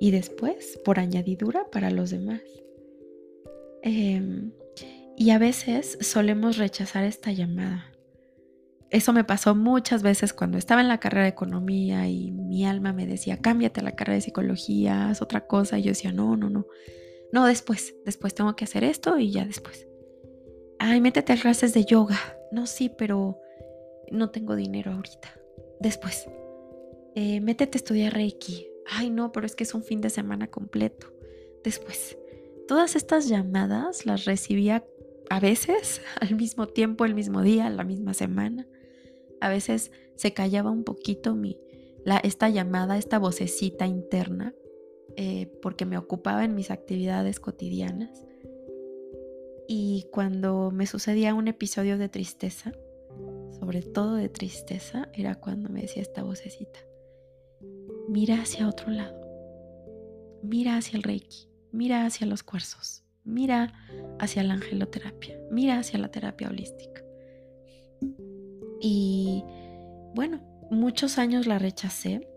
y 0.00 0.10
después, 0.10 0.78
por 0.84 0.98
añadidura, 0.98 1.66
para 1.70 1.90
los 1.90 2.10
demás. 2.10 2.42
Em, 3.82 4.52
Y 5.20 5.30
a 5.30 5.38
veces 5.38 5.98
solemos 6.00 6.58
rechazar 6.58 7.02
esta 7.02 7.32
llamada. 7.32 7.92
Eso 8.90 9.12
me 9.12 9.24
pasó 9.24 9.56
muchas 9.56 10.04
veces 10.04 10.32
cuando 10.32 10.58
estaba 10.58 10.80
en 10.80 10.86
la 10.86 11.00
carrera 11.00 11.24
de 11.24 11.30
economía 11.30 12.08
y 12.08 12.30
mi 12.30 12.64
alma 12.64 12.92
me 12.92 13.04
decía, 13.04 13.38
cámbiate 13.38 13.80
a 13.80 13.82
la 13.82 13.96
carrera 13.96 14.14
de 14.14 14.20
psicología, 14.20 15.08
haz 15.10 15.20
otra 15.20 15.48
cosa. 15.48 15.76
Y 15.76 15.82
yo 15.82 15.88
decía, 15.90 16.12
no, 16.12 16.36
no, 16.36 16.48
no. 16.48 16.66
No, 17.32 17.46
después, 17.46 17.96
después 18.04 18.32
tengo 18.32 18.54
que 18.54 18.64
hacer 18.64 18.84
esto 18.84 19.18
y 19.18 19.32
ya 19.32 19.44
después. 19.44 19.88
Ay, 20.78 21.00
métete 21.00 21.32
a 21.32 21.36
clases 21.36 21.74
de 21.74 21.84
yoga. 21.84 22.18
No, 22.52 22.66
sí, 22.68 22.88
pero 22.88 23.40
no 24.12 24.30
tengo 24.30 24.54
dinero 24.54 24.92
ahorita. 24.92 25.34
Después. 25.80 26.28
Eh, 27.14 27.40
métete 27.40 27.78
a 27.78 27.80
estudiar 27.80 28.14
Reiki. 28.14 28.68
Ay, 28.86 29.10
no, 29.10 29.32
pero 29.32 29.46
es 29.46 29.54
que 29.54 29.64
es 29.64 29.74
un 29.74 29.82
fin 29.82 30.00
de 30.00 30.10
semana 30.10 30.48
completo. 30.48 31.12
Después. 31.64 32.18
Todas 32.66 32.96
estas 32.96 33.28
llamadas 33.28 34.06
las 34.06 34.24
recibía 34.24 34.84
a 35.30 35.40
veces 35.40 36.00
al 36.20 36.36
mismo 36.36 36.66
tiempo, 36.68 37.04
el 37.04 37.14
mismo 37.14 37.42
día, 37.42 37.70
la 37.70 37.84
misma 37.84 38.14
semana. 38.14 38.66
A 39.40 39.48
veces 39.48 39.92
se 40.16 40.32
callaba 40.32 40.70
un 40.70 40.84
poquito 40.84 41.34
mi, 41.34 41.58
la, 42.04 42.18
esta 42.18 42.48
llamada, 42.48 42.98
esta 42.98 43.18
vocecita 43.18 43.86
interna, 43.86 44.54
eh, 45.16 45.46
porque 45.62 45.86
me 45.86 45.98
ocupaba 45.98 46.44
en 46.44 46.54
mis 46.54 46.70
actividades 46.70 47.40
cotidianas. 47.40 48.24
Y 49.68 50.06
cuando 50.12 50.70
me 50.70 50.86
sucedía 50.86 51.34
un 51.34 51.46
episodio 51.46 51.98
de 51.98 52.08
tristeza, 52.08 52.72
sobre 53.58 53.82
todo 53.82 54.14
de 54.14 54.28
tristeza, 54.28 55.08
era 55.12 55.34
cuando 55.34 55.68
me 55.68 55.82
decía 55.82 56.02
esta 56.02 56.22
vocecita, 56.22 56.80
mira 58.08 58.40
hacia 58.40 58.68
otro 58.68 58.90
lado, 58.90 59.20
mira 60.42 60.76
hacia 60.76 60.96
el 60.96 61.02
reiki, 61.02 61.48
mira 61.72 62.06
hacia 62.06 62.26
los 62.26 62.42
cuarzos, 62.42 63.04
mira 63.24 63.72
hacia 64.18 64.42
la 64.42 64.54
angeloterapia, 64.54 65.38
mira 65.50 65.78
hacia 65.78 65.98
la 65.98 66.10
terapia 66.10 66.48
holística. 66.48 67.02
Y 68.80 69.44
bueno, 70.14 70.40
muchos 70.70 71.18
años 71.18 71.46
la 71.46 71.58
rechacé 71.58 72.28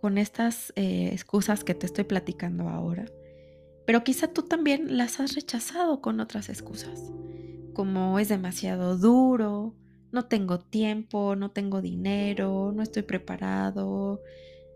con 0.00 0.18
estas 0.18 0.72
eh, 0.76 1.10
excusas 1.12 1.64
que 1.64 1.74
te 1.74 1.86
estoy 1.86 2.04
platicando 2.04 2.68
ahora, 2.68 3.06
pero 3.84 4.04
quizá 4.04 4.28
tú 4.28 4.42
también 4.42 4.96
las 4.96 5.18
has 5.18 5.34
rechazado 5.34 6.00
con 6.00 6.20
otras 6.20 6.48
excusas, 6.48 7.10
como 7.74 8.18
es 8.18 8.28
demasiado 8.28 8.96
duro, 8.96 9.74
no 10.10 10.26
tengo 10.26 10.58
tiempo, 10.58 11.36
no 11.36 11.50
tengo 11.50 11.82
dinero, 11.82 12.72
no 12.74 12.82
estoy 12.82 13.02
preparado, 13.02 14.22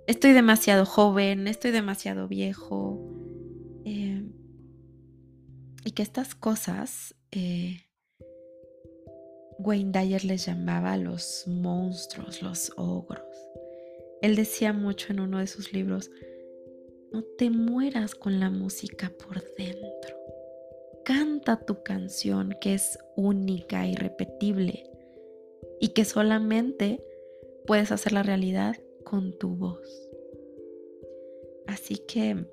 estoy 0.06 0.32
demasiado 0.32 0.84
joven, 0.84 1.48
estoy 1.48 1.70
demasiado 1.70 2.28
viejo. 2.28 3.00
Eh, 3.84 4.24
y 5.84 5.90
que 5.92 6.02
estas 6.02 6.34
cosas 6.34 7.14
eh, 7.32 7.80
Wayne 9.58 9.92
Dyer 9.92 10.24
les 10.24 10.46
llamaba 10.46 10.96
los 10.96 11.44
monstruos, 11.46 12.42
los 12.42 12.72
ogros. 12.76 13.24
Él 14.20 14.36
decía 14.36 14.72
mucho 14.72 15.12
en 15.12 15.20
uno 15.20 15.38
de 15.38 15.46
sus 15.46 15.72
libros, 15.72 16.10
no 17.12 17.22
te 17.36 17.50
mueras 17.50 18.14
con 18.14 18.38
la 18.38 18.50
música 18.50 19.10
por 19.10 19.42
dentro. 19.56 20.16
Canta 21.04 21.58
tu 21.58 21.82
canción 21.82 22.54
que 22.60 22.74
es 22.74 22.98
única, 23.16 23.86
irrepetible 23.86 24.91
y 25.82 25.88
que 25.88 26.06
solamente 26.06 27.04
puedes 27.66 27.92
hacer 27.92 28.12
la 28.12 28.22
realidad 28.22 28.76
con 29.04 29.36
tu 29.36 29.50
voz. 29.50 30.08
Así 31.66 31.96
que 31.98 32.46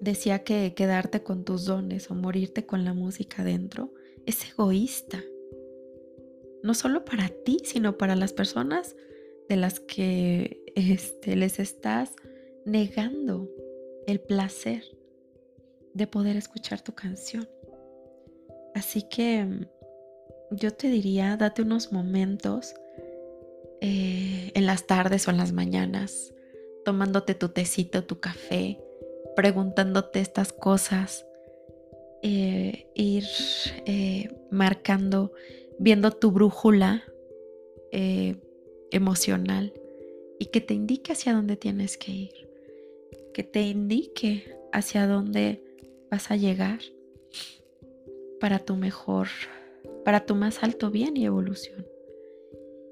decía 0.00 0.40
que 0.40 0.74
quedarte 0.74 1.22
con 1.22 1.44
tus 1.44 1.64
dones 1.64 2.10
o 2.10 2.14
morirte 2.14 2.66
con 2.66 2.84
la 2.84 2.92
música 2.92 3.44
dentro 3.44 3.94
es 4.26 4.44
egoísta 4.50 5.22
no 6.66 6.74
solo 6.74 7.04
para 7.04 7.28
ti, 7.28 7.58
sino 7.64 7.96
para 7.96 8.16
las 8.16 8.32
personas 8.32 8.96
de 9.48 9.54
las 9.54 9.78
que 9.78 10.64
este, 10.74 11.36
les 11.36 11.60
estás 11.60 12.16
negando 12.64 13.48
el 14.08 14.20
placer 14.20 14.82
de 15.94 16.08
poder 16.08 16.36
escuchar 16.36 16.82
tu 16.82 16.92
canción. 16.92 17.48
Así 18.74 19.08
que 19.08 19.68
yo 20.50 20.72
te 20.72 20.88
diría, 20.88 21.36
date 21.36 21.62
unos 21.62 21.92
momentos 21.92 22.74
eh, 23.80 24.52
en 24.54 24.66
las 24.66 24.86
tardes 24.86 25.26
o 25.28 25.30
en 25.30 25.36
las 25.36 25.52
mañanas, 25.52 26.34
tomándote 26.84 27.34
tu 27.34 27.48
tecito, 27.50 28.04
tu 28.04 28.20
café, 28.20 28.78
preguntándote 29.34 30.20
estas 30.20 30.52
cosas, 30.52 31.26
eh, 32.22 32.86
ir 32.94 33.24
eh, 33.84 34.30
marcando 34.50 35.32
viendo 35.78 36.10
tu 36.10 36.30
brújula 36.30 37.04
emocional 38.90 39.72
y 40.38 40.46
que 40.46 40.60
te 40.60 40.74
indique 40.74 41.12
hacia 41.12 41.32
dónde 41.32 41.56
tienes 41.56 41.96
que 41.96 42.12
ir, 42.12 42.50
que 43.32 43.42
te 43.42 43.62
indique 43.62 44.54
hacia 44.70 45.06
dónde 45.06 45.62
vas 46.10 46.30
a 46.30 46.36
llegar 46.36 46.80
para 48.38 48.58
tu 48.58 48.76
mejor, 48.76 49.28
para 50.06 50.24
tu 50.24 50.36
más 50.36 50.62
alto 50.62 50.92
bien 50.92 51.16
y 51.16 51.24
evolución. 51.24 51.84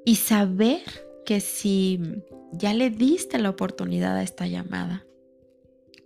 Y 0.04 0.16
saber 0.16 0.80
que 1.24 1.38
si 1.38 2.00
ya 2.50 2.74
le 2.74 2.90
diste 2.90 3.38
la 3.38 3.50
oportunidad 3.50 4.16
a 4.16 4.24
esta 4.24 4.48
llamada, 4.48 5.06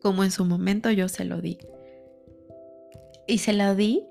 como 0.03 0.23
en 0.23 0.31
su 0.31 0.45
momento 0.45 0.91
yo 0.91 1.09
se 1.09 1.25
lo 1.25 1.41
di, 1.41 1.57
y 3.27 3.39
se 3.39 3.55
la 3.55 3.75
di 3.75 4.05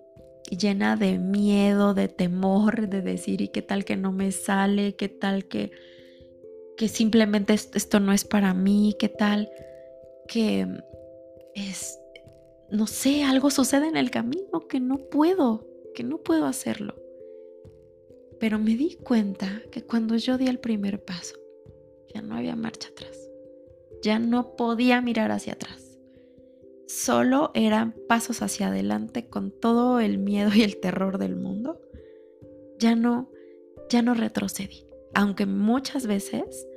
llena 0.50 0.96
de 0.96 1.20
miedo, 1.20 1.94
de 1.94 2.08
temor, 2.08 2.90
de 2.90 3.04
decir, 3.04 3.42
¿y 3.42 3.50
qué 3.50 3.62
tal 3.62 3.86
que 3.86 3.96
no 3.96 4.12
me 4.12 4.32
sale? 4.32 4.96
¿Qué 4.96 5.08
tal 5.08 5.46
que, 5.46 5.70
que 6.78 6.88
simplemente 6.88 7.54
esto 7.54 8.00
no 8.00 8.12
es 8.12 8.26
para 8.26 8.56
mí? 8.56 8.96
¿Qué 8.98 9.10
tal 9.10 9.52
que 10.28 10.66
es, 11.54 12.00
no 12.72 12.88
sé, 12.88 13.24
algo 13.24 13.52
sucede 13.52 13.88
en 13.88 13.98
el 13.98 14.10
camino 14.10 14.68
que 14.68 14.80
no 14.80 14.98
puedo, 14.98 15.77
que 15.98 16.04
no 16.04 16.20
puedo 16.20 16.46
hacerlo? 16.46 16.96
Pero 18.40 18.60
me 18.60 18.76
di 18.76 18.96
cuenta 18.96 19.64
que 19.72 19.84
cuando 19.84 20.16
yo 20.16 20.38
di 20.38 20.48
el 20.48 20.60
primer 20.60 21.04
paso, 21.04 21.36
ya 22.14 22.22
no 22.22 22.36
había 22.36 22.56
marcha 22.56 22.90
atrás. 22.90 23.20
Ya 24.04 24.20
no 24.20 24.56
podía 24.56 25.02
mirar 25.02 25.32
hacia 25.32 25.54
atrás 25.54 25.88
solo 26.88 27.52
eran 27.54 27.94
pasos 28.08 28.42
hacia 28.42 28.68
adelante 28.70 29.28
con 29.28 29.52
todo 29.52 30.00
el 30.00 30.18
miedo 30.18 30.52
y 30.54 30.64
el 30.64 30.80
terror 30.80 31.18
del 31.18 31.36
mundo, 31.36 31.80
ya 32.80 32.96
no, 32.96 33.30
ya 33.90 34.02
no 34.02 34.14
retrocedí. 34.14 34.88
Aunque 35.14 35.46
muchas 35.46 36.08
veces, 36.08 36.68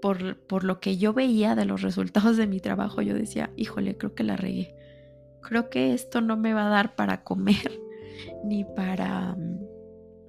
por, 0.00 0.36
por 0.46 0.64
lo 0.64 0.80
que 0.80 0.96
yo 0.96 1.12
veía 1.12 1.54
de 1.54 1.66
los 1.66 1.82
resultados 1.82 2.36
de 2.36 2.46
mi 2.46 2.60
trabajo, 2.60 3.02
yo 3.02 3.14
decía, 3.14 3.52
híjole, 3.56 3.96
creo 3.96 4.14
que 4.14 4.24
la 4.24 4.36
regué. 4.36 4.74
Creo 5.42 5.70
que 5.70 5.92
esto 5.92 6.20
no 6.20 6.36
me 6.36 6.54
va 6.54 6.66
a 6.66 6.70
dar 6.70 6.96
para 6.96 7.22
comer, 7.22 7.80
ni 8.44 8.64
para, 8.64 9.36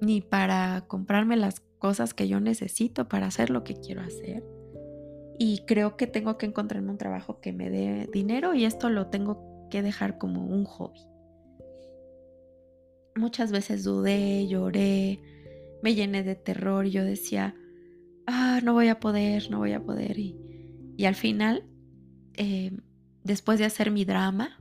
ni 0.00 0.20
para 0.20 0.84
comprarme 0.86 1.36
las 1.36 1.60
cosas 1.78 2.14
que 2.14 2.28
yo 2.28 2.40
necesito 2.40 3.08
para 3.08 3.26
hacer 3.26 3.50
lo 3.50 3.64
que 3.64 3.74
quiero 3.74 4.02
hacer 4.02 4.42
y 5.42 5.64
creo 5.64 5.96
que 5.96 6.06
tengo 6.06 6.36
que 6.36 6.44
encontrarme 6.44 6.90
un 6.90 6.98
trabajo 6.98 7.40
que 7.40 7.54
me 7.54 7.70
dé 7.70 8.10
dinero 8.12 8.52
y 8.52 8.66
esto 8.66 8.90
lo 8.90 9.06
tengo 9.06 9.66
que 9.70 9.80
dejar 9.80 10.18
como 10.18 10.44
un 10.44 10.66
hobby. 10.66 11.00
Muchas 13.16 13.50
veces 13.50 13.82
dudé, 13.82 14.46
lloré, 14.46 15.22
me 15.82 15.94
llené 15.94 16.24
de 16.24 16.34
terror 16.34 16.84
y 16.84 16.90
yo 16.90 17.06
decía, 17.06 17.54
ah, 18.26 18.60
no 18.62 18.74
voy 18.74 18.88
a 18.88 19.00
poder, 19.00 19.50
no 19.50 19.60
voy 19.60 19.72
a 19.72 19.82
poder. 19.82 20.18
Y, 20.18 20.36
y 20.98 21.06
al 21.06 21.14
final, 21.14 21.64
eh, 22.36 22.72
después 23.24 23.58
de 23.58 23.64
hacer 23.64 23.90
mi 23.90 24.04
drama, 24.04 24.60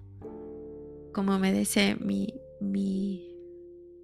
como 1.13 1.39
me 1.39 1.51
dice 1.51 1.97
mi, 1.99 2.38
mi, 2.59 3.35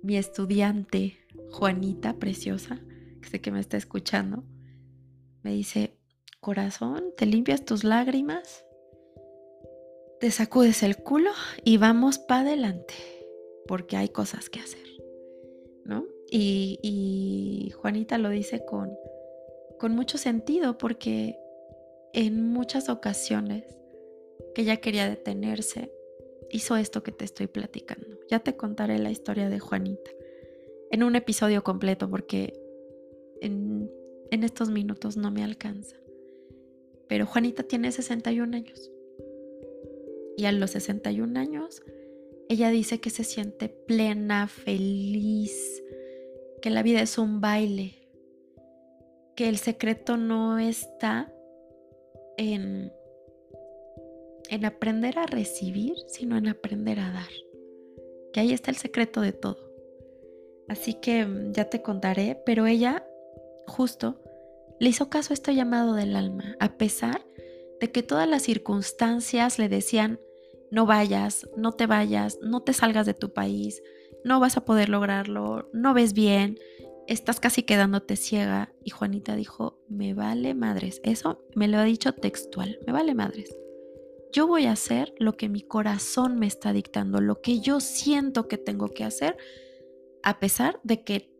mi 0.03 0.17
estudiante 0.17 1.17
Juanita, 1.51 2.17
preciosa, 2.17 2.81
que 3.21 3.29
sé 3.29 3.41
que 3.41 3.51
me 3.51 3.59
está 3.59 3.77
escuchando, 3.77 4.43
me 5.43 5.53
dice, 5.53 5.97
corazón, 6.39 7.13
te 7.17 7.25
limpias 7.25 7.65
tus 7.65 7.83
lágrimas, 7.83 8.65
te 10.19 10.31
sacudes 10.31 10.83
el 10.83 10.97
culo 10.97 11.31
y 11.63 11.77
vamos 11.77 12.19
para 12.19 12.41
adelante, 12.41 12.93
porque 13.67 13.97
hay 13.97 14.09
cosas 14.09 14.50
que 14.50 14.59
hacer, 14.59 14.85
¿no? 15.85 16.05
Y, 16.31 17.71
Juanita 17.77 18.17
lo 18.17 18.29
dice 18.29 18.65
con, 18.65 18.91
con 19.79 19.95
mucho 19.95 20.17
sentido, 20.17 20.77
porque 20.77 21.38
en 22.13 22.51
muchas 22.51 22.89
ocasiones 22.89 23.63
que 24.53 24.63
ella 24.63 24.77
quería 24.77 25.07
detenerse, 25.07 25.91
hizo 26.52 26.78
esto 26.78 27.04
que 27.04 27.12
te 27.12 27.25
estoy 27.25 27.48
platicando. 27.48 28.18
Ya 28.30 28.40
te 28.40 28.56
contaré 28.56 29.00
la 29.00 29.12
historia 29.12 29.50
de 29.50 29.60
Juanita 29.60 30.12
en 30.92 31.04
un 31.04 31.16
episodio 31.16 31.64
completo, 31.64 32.10
porque 32.10 32.54
en, 33.42 33.92
estos 34.32 34.70
minutos 34.70 35.18
no 35.18 35.32
me 35.32 35.44
alcanza. 35.44 35.98
Pero 37.08 37.25
Juanita 37.25 37.64
tiene 37.64 37.92
61 37.92 38.56
años. 38.56 38.92
Y 40.38 40.46
a 40.46 40.52
los 40.52 40.72
61 40.72 41.40
años 41.40 41.82
Ella 42.50 42.70
dice 42.70 43.00
que 43.00 43.10
se 43.10 43.24
siente 43.24 43.70
plena, 43.70 44.48
feliz, 44.48 45.84
que 46.62 46.70
la 46.70 46.84
vida 46.84 47.02
es 47.02 47.18
un 47.18 47.42
baile, 47.42 47.94
que 49.36 49.50
el 49.50 49.58
secreto 49.58 50.18
no 50.18 50.60
está 50.60 51.34
en, 52.38 52.92
en 54.50 54.66
aprender 54.66 55.20
a 55.20 55.25
recibir, 55.25 55.96
sino 56.08 56.38
en 56.38 56.48
aprender 56.48 57.00
a 57.00 57.12
dar. 57.12 57.30
Que 58.34 58.42
ahí 58.42 58.52
está 58.52 58.72
el 58.72 58.78
secreto 58.78 59.22
de 59.22 59.32
todo. 59.32 59.66
Así 60.68 60.96
que 60.96 61.25
mm, 61.25 61.54
ya 61.54 61.70
te 61.70 61.82
contaré, 61.82 62.42
pero 62.46 62.66
ella 62.66 63.06
justo 63.68 64.22
le 64.80 64.90
hizo 64.90 65.10
caso 65.10 65.34
a 65.34 65.36
este 65.36 65.56
llamado 65.56 65.94
del 65.94 66.16
alma, 66.16 66.56
a 66.60 66.78
pesar 66.78 67.25
de 67.80 67.92
que 67.92 68.04
todas 68.04 68.28
las 68.28 68.44
circunstancias 68.44 69.58
le 69.60 69.70
decían, 69.70 70.20
no 70.72 70.86
vayas, 70.86 71.48
no 71.56 71.72
te 71.72 71.88
vayas, 71.88 72.40
no 72.42 72.62
te 72.62 72.74
salgas 72.74 73.06
de 73.06 73.14
tu 73.14 73.32
país, 73.34 73.82
no 74.24 74.40
vas 74.40 74.58
a 74.58 74.66
poder 74.66 74.90
lograrlo, 74.90 75.70
no 75.72 75.94
ves 75.94 76.14
bien, 76.14 76.58
estás 77.08 77.40
casi 77.40 77.64
quedándote 77.64 78.16
ciega. 78.16 78.74
Y 78.84 78.90
Juanita 78.90 79.36
dijo, 79.36 79.80
me 79.88 80.14
vale 80.14 80.54
madres, 80.54 81.00
eso 81.04 81.46
me 81.56 81.68
lo 81.68 81.78
ha 81.78 81.84
dicho 81.84 82.14
textual, 82.14 82.80
me 82.86 82.94
vale 82.94 83.14
madres. 83.14 83.56
Yo 84.36 84.48
voy 84.48 84.65
a 84.65 84.74
hacer 84.74 85.15
lo 85.18 85.38
que 85.38 85.48
mi 85.48 85.62
corazón 85.62 86.38
me 86.38 86.46
está 86.46 86.74
dictando, 86.74 87.22
lo 87.22 87.39
que 87.39 87.62
yo 87.62 87.80
siento 87.80 88.50
que 88.50 88.58
tengo 88.58 88.89
que 88.89 89.06
hacer, 89.06 89.38
a 90.24 90.42
pesar 90.42 90.77
de 90.84 91.06
que 91.06 91.32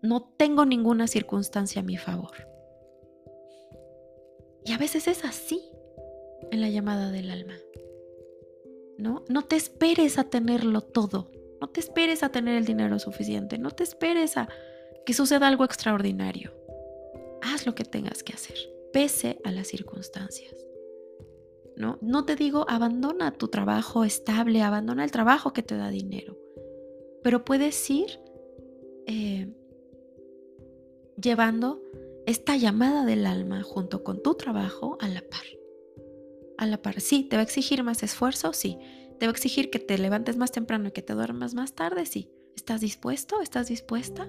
no 0.00 0.32
tengo 0.38 0.64
ninguna 0.64 1.08
circunstancia 1.08 1.82
a 1.82 1.84
mi 1.84 1.98
favor. 1.98 2.48
Y 4.64 4.72
a 4.72 4.78
veces 4.78 5.08
es 5.08 5.26
así 5.26 5.60
en 6.50 6.62
la 6.62 6.70
llamada 6.70 7.10
del 7.10 7.30
alma. 7.30 7.58
¿no? 8.96 9.26
No 9.28 9.44
te 9.44 9.56
esperes 9.56 10.16
a 10.16 10.24
tenerlo 10.24 10.80
todo, 10.80 11.30
no 11.60 11.68
te 11.68 11.80
esperes 11.80 12.22
a 12.22 12.30
tener 12.30 12.56
el 12.56 12.64
dinero 12.64 12.98
suficiente, 12.98 13.58
no 13.58 13.72
te 13.72 13.82
esperes 13.82 14.38
a 14.38 14.48
que 15.04 15.12
suceda 15.12 15.48
algo 15.48 15.66
extraordinario. 15.66 16.54
Haz 17.42 17.66
lo 17.66 17.74
que 17.74 17.84
tengas 17.84 18.22
que 18.22 18.32
hacer, 18.32 18.56
pese 18.90 19.38
a 19.44 19.50
las 19.50 19.68
circunstancias. 19.68 20.67
¿No? 21.78 21.96
no 22.02 22.24
te 22.24 22.34
digo 22.34 22.66
abandona 22.68 23.30
tu 23.30 23.46
trabajo 23.48 24.04
estable, 24.04 24.62
abandona 24.62 25.04
el 25.04 25.12
trabajo 25.12 25.52
que 25.52 25.62
te 25.62 25.76
da 25.76 25.90
dinero, 25.90 26.36
pero 27.22 27.44
puedes 27.44 27.88
ir 27.88 28.20
eh, 29.06 29.54
llevando 31.22 31.80
esta 32.26 32.56
llamada 32.56 33.04
del 33.04 33.26
alma 33.26 33.62
junto 33.62 34.02
con 34.02 34.22
tu 34.22 34.34
trabajo 34.34 34.98
a 35.00 35.08
la 35.08 35.20
par 35.20 35.44
a 36.58 36.66
la 36.66 36.82
par. 36.82 37.00
Sí, 37.00 37.22
te 37.22 37.36
va 37.36 37.40
a 37.40 37.44
exigir 37.44 37.82
más 37.82 38.02
esfuerzo, 38.02 38.52
sí. 38.52 38.78
Te 39.18 39.26
va 39.26 39.30
a 39.30 39.32
exigir 39.32 39.70
que 39.70 39.78
te 39.78 39.96
levantes 39.96 40.36
más 40.36 40.52
temprano 40.52 40.88
y 40.88 40.92
que 40.92 41.02
te 41.02 41.14
duermas 41.14 41.54
más 41.54 41.72
tarde, 41.74 42.04
sí. 42.04 42.30
¿Estás 42.54 42.80
dispuesto? 42.80 43.40
¿Estás 43.40 43.68
dispuesta? 43.68 44.28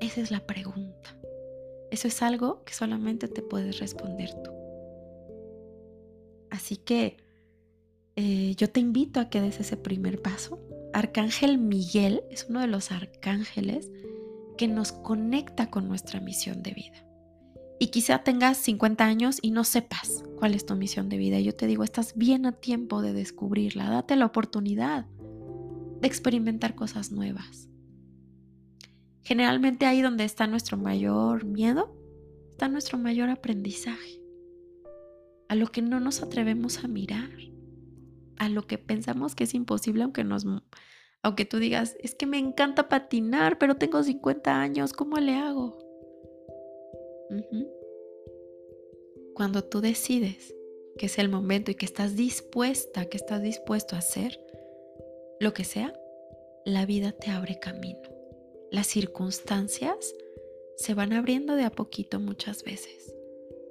Esa 0.00 0.20
es 0.20 0.30
la 0.30 0.44
pregunta. 0.46 1.16
Eso 1.90 2.08
es 2.08 2.22
algo 2.22 2.64
que 2.64 2.72
solamente 2.72 3.28
te 3.28 3.42
puedes 3.42 3.78
responder 3.78 4.30
tú. 4.42 4.61
Así 6.62 6.76
que 6.76 7.16
eh, 8.14 8.54
yo 8.56 8.70
te 8.70 8.78
invito 8.78 9.18
a 9.18 9.28
que 9.28 9.40
des 9.40 9.58
ese 9.58 9.76
primer 9.76 10.22
paso. 10.22 10.60
Arcángel 10.92 11.58
Miguel 11.58 12.22
es 12.30 12.46
uno 12.48 12.60
de 12.60 12.68
los 12.68 12.92
arcángeles 12.92 13.90
que 14.56 14.68
nos 14.68 14.92
conecta 14.92 15.70
con 15.70 15.88
nuestra 15.88 16.20
misión 16.20 16.62
de 16.62 16.74
vida 16.74 17.04
y 17.80 17.88
quizá 17.88 18.20
tengas 18.22 18.58
50 18.58 19.04
años 19.04 19.38
y 19.42 19.50
no 19.50 19.64
sepas 19.64 20.22
cuál 20.36 20.54
es 20.54 20.64
tu 20.64 20.76
misión 20.76 21.08
de 21.08 21.16
vida. 21.16 21.40
Yo 21.40 21.52
te 21.52 21.66
digo, 21.66 21.82
estás 21.82 22.16
bien 22.16 22.46
a 22.46 22.52
tiempo 22.52 23.02
de 23.02 23.12
descubrirla. 23.12 23.90
Date 23.90 24.14
la 24.14 24.26
oportunidad 24.26 25.06
de 26.00 26.06
experimentar 26.06 26.76
cosas 26.76 27.10
nuevas. 27.10 27.68
Generalmente 29.22 29.86
ahí 29.86 30.00
donde 30.00 30.22
está 30.22 30.46
nuestro 30.46 30.76
mayor 30.76 31.44
miedo, 31.44 31.92
está 32.50 32.68
nuestro 32.68 32.98
mayor 32.98 33.30
aprendizaje. 33.30 34.21
A 35.52 35.54
lo 35.54 35.66
que 35.66 35.82
no 35.82 36.00
nos 36.00 36.22
atrevemos 36.22 36.82
a 36.82 36.88
mirar, 36.88 37.28
a 38.38 38.48
lo 38.48 38.66
que 38.66 38.78
pensamos 38.78 39.34
que 39.34 39.44
es 39.44 39.52
imposible 39.52 40.02
aunque 40.02 40.24
nos 40.24 40.46
aunque 41.22 41.44
tú 41.44 41.58
digas, 41.58 41.94
es 42.00 42.14
que 42.14 42.24
me 42.24 42.38
encanta 42.38 42.88
patinar, 42.88 43.58
pero 43.58 43.76
tengo 43.76 44.02
50 44.02 44.50
años, 44.50 44.94
¿cómo 44.94 45.18
le 45.18 45.34
hago? 45.34 45.78
Cuando 49.34 49.62
tú 49.62 49.82
decides 49.82 50.54
que 50.96 51.04
es 51.04 51.18
el 51.18 51.28
momento 51.28 51.70
y 51.70 51.74
que 51.74 51.84
estás 51.84 52.16
dispuesta, 52.16 53.04
que 53.04 53.18
estás 53.18 53.42
dispuesto 53.42 53.94
a 53.94 53.98
hacer 53.98 54.40
lo 55.38 55.52
que 55.52 55.64
sea, 55.64 55.92
la 56.64 56.86
vida 56.86 57.12
te 57.12 57.30
abre 57.30 57.58
camino. 57.58 58.08
Las 58.70 58.86
circunstancias 58.86 60.14
se 60.76 60.94
van 60.94 61.12
abriendo 61.12 61.56
de 61.56 61.64
a 61.64 61.70
poquito 61.70 62.20
muchas 62.20 62.64
veces. 62.64 63.14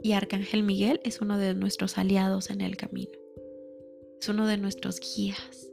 Y 0.03 0.13
Arcángel 0.13 0.63
Miguel 0.63 0.99
es 1.03 1.21
uno 1.21 1.37
de 1.37 1.53
nuestros 1.53 1.97
aliados 1.97 2.49
en 2.49 2.61
el 2.61 2.77
camino. 2.77 3.11
Es 4.19 4.29
uno 4.29 4.47
de 4.47 4.57
nuestros 4.57 4.99
guías. 4.99 5.69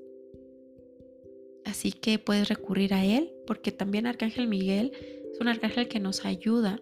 Así 1.64 1.92
que 1.92 2.18
puedes 2.18 2.48
recurrir 2.48 2.94
a 2.94 3.04
él 3.04 3.32
porque 3.46 3.72
también 3.72 4.06
Arcángel 4.06 4.48
Miguel 4.48 4.92
es 5.32 5.40
un 5.40 5.48
arcángel 5.48 5.88
que 5.88 6.00
nos 6.00 6.24
ayuda 6.24 6.80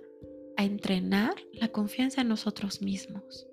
a 0.56 0.64
entrenar 0.64 1.35
la 1.52 1.68
confianza 1.68 2.20
en 2.20 2.28
nosotros 2.28 2.82
mismos. 2.82 3.46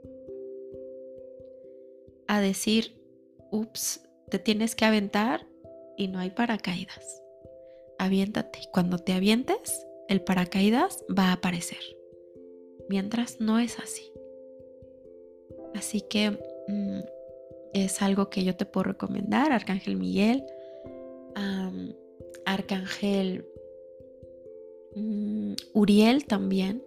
A 2.27 2.39
decir, 2.39 2.95
ups, 3.51 4.01
te 4.29 4.39
tienes 4.39 4.75
que 4.75 4.85
aventar 4.85 5.47
y 5.97 6.07
no 6.07 6.19
hay 6.19 6.29
paracaídas. 6.29 7.21
Aviéntate. 7.99 8.59
Cuando 8.71 8.97
te 8.97 9.13
avientes, 9.13 9.85
el 10.07 10.21
paracaídas 10.21 11.03
va 11.17 11.29
a 11.29 11.33
aparecer. 11.33 11.79
Mientras 12.93 13.39
no 13.39 13.57
es 13.57 13.79
así. 13.79 14.13
Así 15.73 16.01
que 16.01 16.29
mm, 16.67 16.99
es 17.73 18.03
algo 18.03 18.29
que 18.29 18.43
yo 18.43 18.55
te 18.55 18.67
puedo 18.67 18.83
recomendar, 18.83 19.51
Arcángel 19.51 19.95
Miguel, 19.95 20.43
Arcángel 22.45 23.47
mm, 24.95 25.53
Uriel 25.73 26.25
también, 26.25 26.83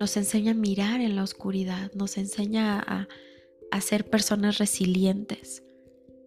nos 0.00 0.16
enseña 0.16 0.50
a 0.50 0.54
mirar 0.54 1.00
en 1.00 1.14
la 1.14 1.22
oscuridad, 1.22 1.92
nos 1.92 2.18
enseña 2.18 2.80
a, 2.84 3.08
a 3.70 3.80
ser 3.80 4.10
personas 4.10 4.58
resilientes, 4.58 5.62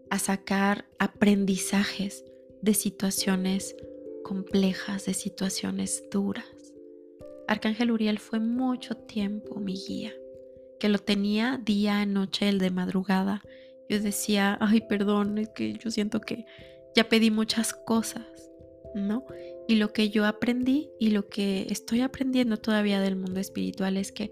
a 0.09 0.19
sacar 0.19 0.85
aprendizajes 0.99 2.23
de 2.61 2.73
situaciones 2.73 3.75
complejas, 4.23 5.05
de 5.05 5.13
situaciones 5.13 6.01
duras. 6.09 6.60
Arcángel 7.51 7.91
Uriel 7.91 8.17
fue 8.17 8.39
mucho 8.39 8.95
tiempo 8.95 9.59
mi 9.59 9.75
guía, 9.75 10.13
que 10.79 10.87
lo 10.87 10.99
tenía 10.99 11.59
día, 11.61 12.05
noche, 12.05 12.47
el 12.47 12.59
de 12.59 12.71
madrugada. 12.71 13.43
Yo 13.89 13.99
decía, 13.99 14.57
ay, 14.61 14.79
perdón, 14.87 15.37
es 15.37 15.49
que 15.49 15.73
yo 15.73 15.91
siento 15.91 16.21
que 16.21 16.45
ya 16.95 17.09
pedí 17.09 17.29
muchas 17.29 17.73
cosas, 17.73 18.23
¿no? 18.95 19.25
Y 19.67 19.75
lo 19.75 19.91
que 19.91 20.09
yo 20.09 20.25
aprendí 20.25 20.91
y 20.97 21.09
lo 21.09 21.27
que 21.27 21.67
estoy 21.69 21.99
aprendiendo 21.99 22.55
todavía 22.55 23.01
del 23.01 23.17
mundo 23.17 23.41
espiritual 23.41 23.97
es 23.97 24.13
que 24.13 24.31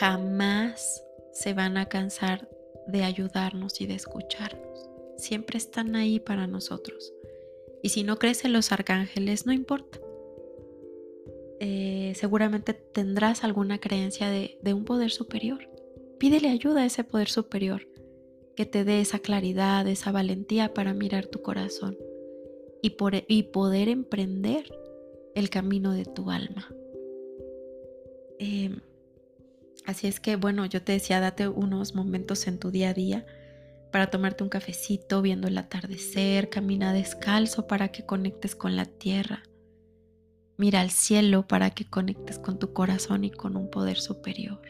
jamás 0.00 1.04
se 1.32 1.54
van 1.54 1.76
a 1.76 1.88
cansar 1.88 2.48
de 2.88 3.04
ayudarnos 3.04 3.80
y 3.80 3.86
de 3.86 3.94
escucharnos. 3.94 4.90
Siempre 5.18 5.56
están 5.56 5.94
ahí 5.94 6.18
para 6.18 6.48
nosotros. 6.48 7.14
Y 7.80 7.90
si 7.90 8.02
no 8.02 8.18
crees 8.18 8.44
en 8.44 8.54
los 8.54 8.72
arcángeles, 8.72 9.46
no 9.46 9.52
importa. 9.52 10.00
Eh, 11.64 12.14
seguramente 12.16 12.74
tendrás 12.74 13.44
alguna 13.44 13.78
creencia 13.78 14.28
de, 14.28 14.58
un 14.74 14.84
poder 14.84 15.12
superior. 15.12 15.70
Pídele 16.18 16.48
ayuda 16.48 16.80
a 16.80 16.86
ese 16.86 17.04
poder 17.04 17.28
superior 17.28 17.86
que 18.56 18.66
te 18.66 18.82
dé 18.82 19.00
esa 19.00 19.20
claridad, 19.20 19.86
esa 19.86 20.10
valentía 20.10 20.74
para 20.74 20.92
mirar 20.92 21.26
tu 21.26 21.40
corazón 21.40 21.96
y 22.82 22.90
poder 22.90 23.88
emprender 23.88 24.76
el 25.36 25.50
camino 25.50 25.92
de 25.92 26.04
tu 26.04 26.32
alma. 26.32 26.68
Em, 28.40 28.80
así 29.86 30.08
es 30.08 30.18
que, 30.18 30.34
bueno, 30.34 30.66
yo 30.66 30.82
te 30.82 30.90
decía, 30.90 31.20
date 31.20 31.46
unos 31.46 31.94
momentos 31.94 32.48
en 32.48 32.58
tu 32.58 32.72
día 32.72 32.88
a 32.88 32.94
día 32.94 33.24
para 33.92 34.10
tomarte 34.10 34.42
un 34.42 34.50
cafecito 34.50 35.22
viendo 35.22 35.46
el 35.46 35.56
atardecer, 35.56 36.48
camina 36.48 36.92
descalzo 36.92 37.68
para 37.68 37.92
que 37.92 38.04
conectes 38.04 38.56
con 38.56 38.74
la 38.74 38.84
tierra. 38.84 39.44
Mira 40.62 40.80
al 40.80 40.92
cielo 40.92 41.44
para 41.48 41.70
que 41.70 41.84
conectes 41.86 42.38
con 42.38 42.60
tu 42.60 42.72
corazón 42.72 43.24
y 43.24 43.32
con 43.32 43.56
un 43.56 43.68
poder 43.68 43.98
superior. 43.98 44.60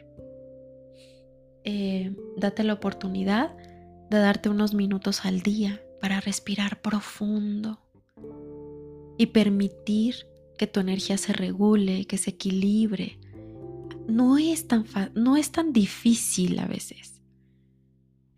Em, 1.64 2.16
date 2.38 2.64
la 2.64 2.72
oportunidad 2.72 3.54
de 4.08 4.16
darte 4.16 4.48
unos 4.48 4.72
minutos 4.72 5.26
al 5.26 5.42
día 5.42 5.82
para 6.00 6.22
respirar 6.22 6.80
profundo, 6.80 7.78
y 9.18 9.26
permitir 9.26 10.14
que 10.56 10.66
tu 10.66 10.80
energía 10.80 11.18
se 11.18 11.34
regule, 11.34 12.06
que 12.06 12.16
se 12.16 12.30
equilibre. 12.30 13.18
No 14.08 14.38
es 14.38 14.66
tan, 14.68 14.86
no 15.14 15.36
es 15.36 15.52
tan 15.52 15.74
difícil 15.74 16.58
a 16.58 16.66
veces. 16.66 17.20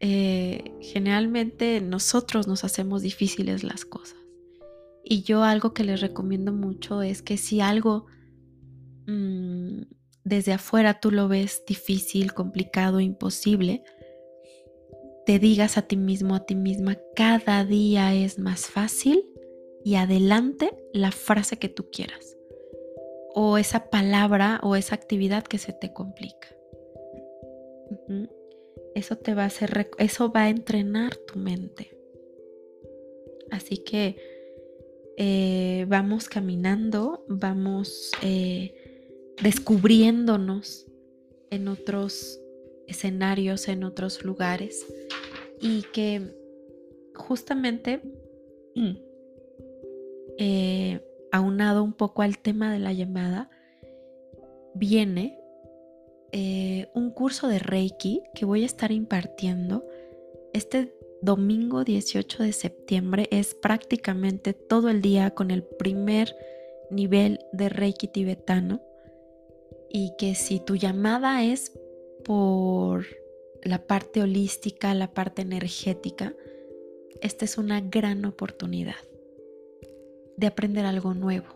eh, 0.01 0.73
generalmente 0.81 1.81
nosotros 1.81 2.49
nos 2.49 2.65
hacemos 2.65 3.03
difíciles 3.03 3.63
las 3.63 3.85
cosas. 3.85 4.24
Y 5.05 5.23
yo 5.23 5.45
algo 5.45 5.75
que 5.75 5.85
les 5.85 6.01
recomiendo 6.01 6.53
mucho 6.53 7.03
es 7.03 7.23
que 7.23 7.37
si 7.37 7.61
algo 7.61 8.07
mm, 9.07 9.83
desde 10.25 10.53
afuera 10.55 10.99
tú 11.01 11.11
lo 11.11 11.29
ves 11.29 11.63
difícil, 11.67 12.33
complicado, 12.33 13.01
imposible, 13.01 13.85
te 15.27 15.39
digas 15.39 15.79
a 15.79 15.83
ti 15.83 15.97
mismo, 15.97 16.35
a 16.35 16.45
ti 16.45 16.55
misma, 16.55 16.99
cada 17.15 17.65
día 17.65 18.15
es 18.15 18.39
más 18.39 18.67
fácil 18.67 19.27
y 19.85 19.97
adelante 19.97 20.71
la 20.93 21.13
frase 21.13 21.59
que 21.59 21.69
tú 21.69 21.91
quieras. 21.91 22.37
O 23.35 23.59
esa 23.59 23.91
palabra 23.91 24.61
o 24.63 24.77
esa 24.77 24.95
actividad 24.95 25.45
que 25.45 25.59
se 25.59 25.73
te 25.73 25.93
complica. 25.93 26.49
Eso 28.95 29.17
te 29.17 29.35
va 29.35 29.43
a 29.43 29.47
hacer, 29.47 29.91
eso 29.99 30.33
va 30.33 30.45
a 30.45 30.49
entrenar 30.51 31.17
tu 31.17 31.39
mente. 31.39 31.99
Así 33.51 33.79
que 33.79 34.17
eh, 35.17 35.87
vamos 35.89 36.29
caminando, 36.29 37.25
vamos 37.29 38.11
eh, 38.23 38.75
descubriéndonos 39.43 40.87
en 41.51 41.69
otros 41.69 42.41
escenarios, 42.89 43.69
en 43.69 43.85
otros 43.85 44.25
lugares. 44.25 44.87
Y 45.61 45.83
que 45.93 46.35
justamente 47.15 48.03
eh, 50.39 51.01
aunado 51.31 51.85
un 51.85 51.93
poco 51.93 52.23
al 52.23 52.39
tema 52.39 52.73
de 52.73 52.81
la 52.81 52.93
llamada, 52.93 53.51
viene 54.75 55.39
un 56.95 57.13
curso 57.13 57.47
de 57.47 57.61
Reiki 57.61 58.21
que 58.35 58.45
voy 58.45 58.65
a 58.65 58.67
estar 58.67 58.91
impartiendo. 58.91 59.87
Este 60.53 60.94
domingo 61.25 61.85
18 61.85 62.43
de 62.43 62.53
septiembre 62.53 63.29
es 63.31 63.55
prácticamente 63.55 64.53
todo 64.53 64.91
el 64.91 65.01
día 65.01 65.31
con 65.31 65.51
el 65.51 65.63
primer 65.63 66.37
nivel 66.91 67.41
de 67.53 67.71
Reiki 67.71 68.09
tibetano 68.09 68.83
y 69.89 70.13
que 70.19 70.35
si 70.35 70.61
tu 70.61 70.77
llamada 70.77 71.43
es 71.43 71.73
por 72.25 73.07
la 73.63 73.87
parte 73.87 74.21
holística, 74.21 74.93
la 74.93 75.15
parte 75.15 75.41
energética, 75.41 76.35
esta 77.23 77.47
es 77.47 77.57
una 77.57 77.81
gran 77.81 78.27
oportunidad 78.27 78.97
de 80.37 80.47
aprender 80.47 80.85
algo 80.85 81.15
nuevo. 81.15 81.47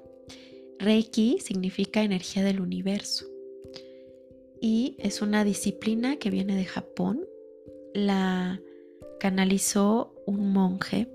Reiki 0.79 1.41
significa 1.41 2.03
energía 2.03 2.43
del 2.43 2.61
universo 2.61 3.27
y 4.63 4.97
es 4.99 5.21
una 5.21 5.45
disciplina 5.45 6.17
que 6.17 6.31
viene 6.31 6.57
de 6.57 6.65
Japón. 6.65 7.27
La 7.93 8.63
canalizó 9.19 10.15
un 10.27 10.53
monje 10.53 11.09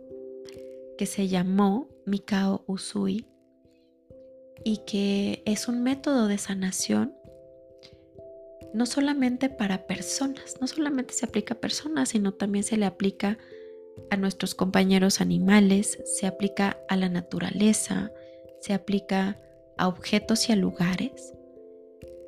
que 0.98 1.06
se 1.06 1.28
llamó 1.28 1.90
Mikao 2.06 2.64
Usui 2.68 3.26
y 4.64 4.78
que 4.86 5.44
es 5.46 5.68
un 5.68 5.84
método 5.84 6.28
de 6.28 6.38
sanación 6.38 7.14
no 8.74 8.88
solamente 8.88 9.50
para 9.50 9.86
personas, 9.86 10.58
no 10.60 10.68
solamente 10.68 11.14
se 11.14 11.26
aplica 11.26 11.54
a 11.54 11.60
personas, 11.60 12.10
sino 12.10 12.34
también 12.34 12.64
se 12.64 12.76
le 12.76 12.86
aplica 12.86 13.38
a 14.10 14.18
nuestros 14.18 14.56
compañeros 14.56 15.22
animales, 15.22 16.00
se 16.06 16.26
aplica 16.26 16.80
a 16.90 16.98
la 16.98 17.08
naturaleza, 17.08 18.12
se 18.62 18.74
aplica 18.74 19.40
a 19.78 19.88
objetos 19.88 20.50
y 20.50 20.54
a 20.54 20.56
lugares. 20.56 21.34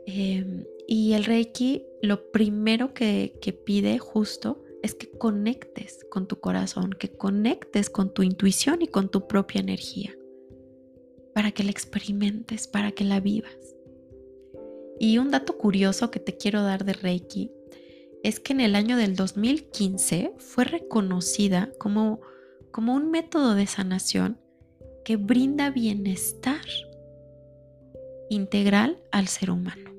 Em, 0.05 0.65
y 0.88 1.13
el 1.13 1.25
Reiki 1.25 1.83
lo 2.03 2.31
primero 2.31 2.93
que, 2.93 3.39
que 3.41 3.51
pide 3.51 3.97
justo 3.97 4.63
es 4.85 4.93
que 4.93 5.09
conectes 5.09 6.05
con 6.11 6.27
tu 6.27 6.39
corazón, 6.39 6.91
que 6.91 7.09
conectes 7.09 7.89
con 7.89 8.13
tu 8.13 8.21
intuición 8.21 8.83
y 8.83 8.87
con 8.87 9.09
tu 9.09 9.27
propia 9.27 9.59
energía, 9.59 10.15
para 11.33 11.51
que 11.51 11.63
la 11.63 11.71
experimentes, 11.71 12.67
para 12.67 12.91
que 12.91 13.03
la 13.03 13.19
vivas. 13.19 13.57
Y 14.99 15.17
un 15.17 15.31
dato 15.31 15.57
curioso 15.57 16.11
que 16.11 16.19
te 16.19 16.37
quiero 16.37 16.61
dar 16.61 16.85
de 16.85 16.93
Reiki 16.93 17.51
es 18.23 18.39
que 18.39 18.53
en 18.53 18.61
el 18.61 18.75
año 18.75 18.95
del 18.95 19.15
2015 19.15 20.33
fue 20.37 20.63
reconocida 20.65 21.71
como, 21.79 22.21
como 22.71 22.93
un 22.93 23.09
método 23.09 23.55
de 23.55 23.67
sanación 23.67 24.39
que 25.03 25.17
brinda 25.17 25.71
bienestar 25.71 26.65
integral 28.29 29.01
al 29.11 29.27
ser 29.27 29.49
humano. 29.49 29.91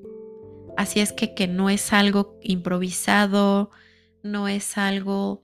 Así 0.77 0.99
es 1.01 1.11
que, 1.11 1.33
que 1.33 1.47
no 1.47 1.69
es 1.69 1.91
algo 1.91 2.37
improvisado, 2.41 3.71
no 4.23 4.47
es 4.47 4.77
algo 4.77 5.43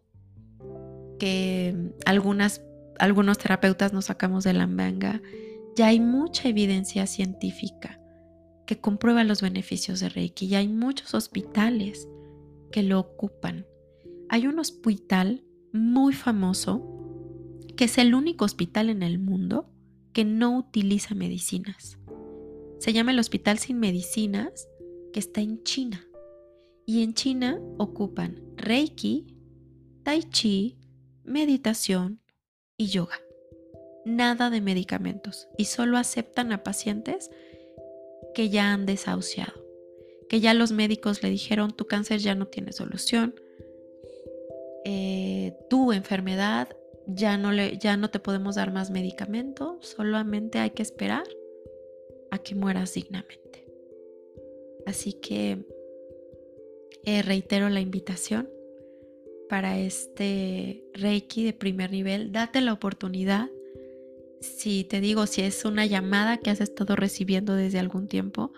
que 1.20 1.76
algunos 2.06 3.38
terapeutas 3.38 3.94
nos 3.94 4.06
sacamos 4.06 4.44
de 4.44 4.54
la 4.54 4.68
manga. 4.68 5.22
Ya 5.76 5.88
hay 5.88 6.00
mucha 6.00 6.50
evidencia 6.50 7.08
científica 7.08 8.00
que 8.66 8.80
comprueba 8.80 9.24
los 9.24 9.42
beneficios 9.42 10.00
de 10.00 10.10
Reiki. 10.10 10.48
Ya 10.48 10.60
hay 10.60 10.68
muchos 10.68 11.14
hospitales 11.14 12.08
que 12.72 12.84
lo 12.84 13.00
ocupan. 13.00 13.66
Hay 14.30 14.48
un 14.48 14.60
hospital 14.60 15.44
muy 15.72 16.14
famoso 16.14 16.90
que 17.76 17.86
es 17.86 17.98
el 17.98 18.14
único 18.14 18.46
hospital 18.46 18.90
en 18.90 19.04
el 19.04 19.20
mundo 19.20 19.70
que 20.14 20.26
no 20.26 20.58
utiliza 20.58 21.16
medicinas. 21.16 21.98
Se 22.80 22.94
llama 22.94 23.12
el 23.12 23.20
Hospital 23.20 23.58
Sin 23.58 23.80
Medicinas, 23.80 24.68
que 25.12 25.20
está 25.20 25.42
en 25.42 25.64
China. 25.64 26.06
Y 26.86 27.04
en 27.04 27.14
China 27.14 27.62
ocupan 27.78 28.42
Reiki, 28.58 29.38
Tai 30.04 30.24
Chi, 30.30 30.78
meditación 31.24 32.22
y 32.78 32.88
yoga. 32.88 33.20
Nada 34.06 34.50
de 34.50 34.60
medicamentos 34.60 35.48
y 35.58 35.66
solo 35.66 35.98
aceptan 35.98 36.52
a 36.52 36.64
pacientes 36.64 37.32
que 38.34 38.50
ya 38.50 38.74
han 38.74 38.86
desahuciado, 38.86 39.54
que 40.28 40.42
ya 40.42 40.54
los 40.54 40.72
médicos 40.72 41.24
le 41.24 41.30
dijeron 41.30 41.72
tu 41.72 41.86
cáncer 41.86 42.20
ya 42.20 42.36
no 42.36 42.48
tiene 42.48 42.74
solución, 42.74 43.36
eh, 44.84 45.56
tu 45.70 45.94
enfermedad 45.94 46.76
ya 47.08 47.38
no, 47.38 47.52
le, 47.52 47.78
ya 47.78 47.96
no 47.96 48.10
te 48.10 48.20
podemos 48.20 48.56
dar 48.56 48.74
más 48.74 48.92
medicamento, 48.92 49.78
solamente 49.82 50.60
hay 50.60 50.72
que 50.72 50.82
esperar 50.82 51.24
a 52.32 52.40
que 52.40 52.56
mueras 52.56 52.94
dignamente. 52.94 53.66
Así 54.86 55.14
que 55.14 55.66
eh, 57.06 57.22
reitero 57.22 57.70
la 57.70 57.82
invitación 57.82 58.50
para 59.50 59.78
este 59.78 60.84
Reiki 60.94 61.44
de 61.44 61.54
primer 61.54 61.92
nivel. 61.92 62.32
Date 62.32 62.62
la 62.62 62.74
oportunidad. 62.74 63.50
Si 64.40 64.84
te 64.84 65.00
digo, 65.00 65.28
si 65.28 65.42
es 65.42 65.66
una 65.66 65.86
llamada 65.86 66.38
que 66.38 66.50
has 66.50 66.62
estado 66.62 66.96
recibiendo 66.96 67.56
desde 67.56 67.80
algún 67.80 68.08
tiempo, 68.08 68.52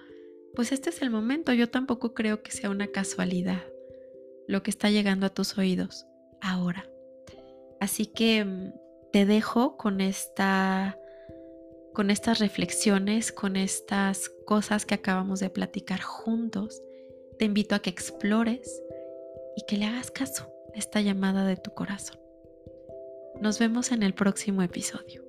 pues 0.55 0.71
este 0.71 0.89
es 0.89 1.01
el 1.01 1.09
momento. 1.09 1.53
Yo 1.53 1.69
tampoco 1.69 2.13
creo 2.13 2.41
que 2.41 2.51
sea 2.51 2.69
una 2.69 2.87
casualidad 2.87 3.63
lo 4.47 4.63
que 4.63 4.71
está 4.71 4.89
llegando 4.89 5.25
a 5.25 5.33
tus 5.33 5.57
oídos 5.57 6.05
ahora. 6.41 6.87
Así 7.79 8.05
que 8.05 8.45
mm, 8.45 8.73
te 9.11 9.25
dejo 9.25 9.77
con 9.77 10.01
esta 10.01 10.97
con 11.93 12.11
estas 12.11 12.39
reflexiones, 12.39 13.31
con 13.31 13.55
estas 13.55 14.29
cosas 14.45 14.85
que 14.85 14.95
acabamos 14.95 15.39
de 15.39 15.49
platicar 15.49 16.01
juntos 16.01 16.81
te 17.37 17.45
invito 17.45 17.75
a 17.75 17.79
que 17.79 17.89
explores 17.89 18.81
y 19.55 19.65
que 19.65 19.77
le 19.77 19.85
hagas 19.85 20.11
caso 20.11 20.51
a 20.73 20.77
esta 20.77 21.01
llamada 21.01 21.45
de 21.45 21.57
tu 21.57 21.73
corazón. 21.73 22.19
Nos 23.41 23.59
vemos 23.59 23.91
en 23.91 24.03
el 24.03 24.13
próximo 24.13 24.61
episodio. 24.61 25.24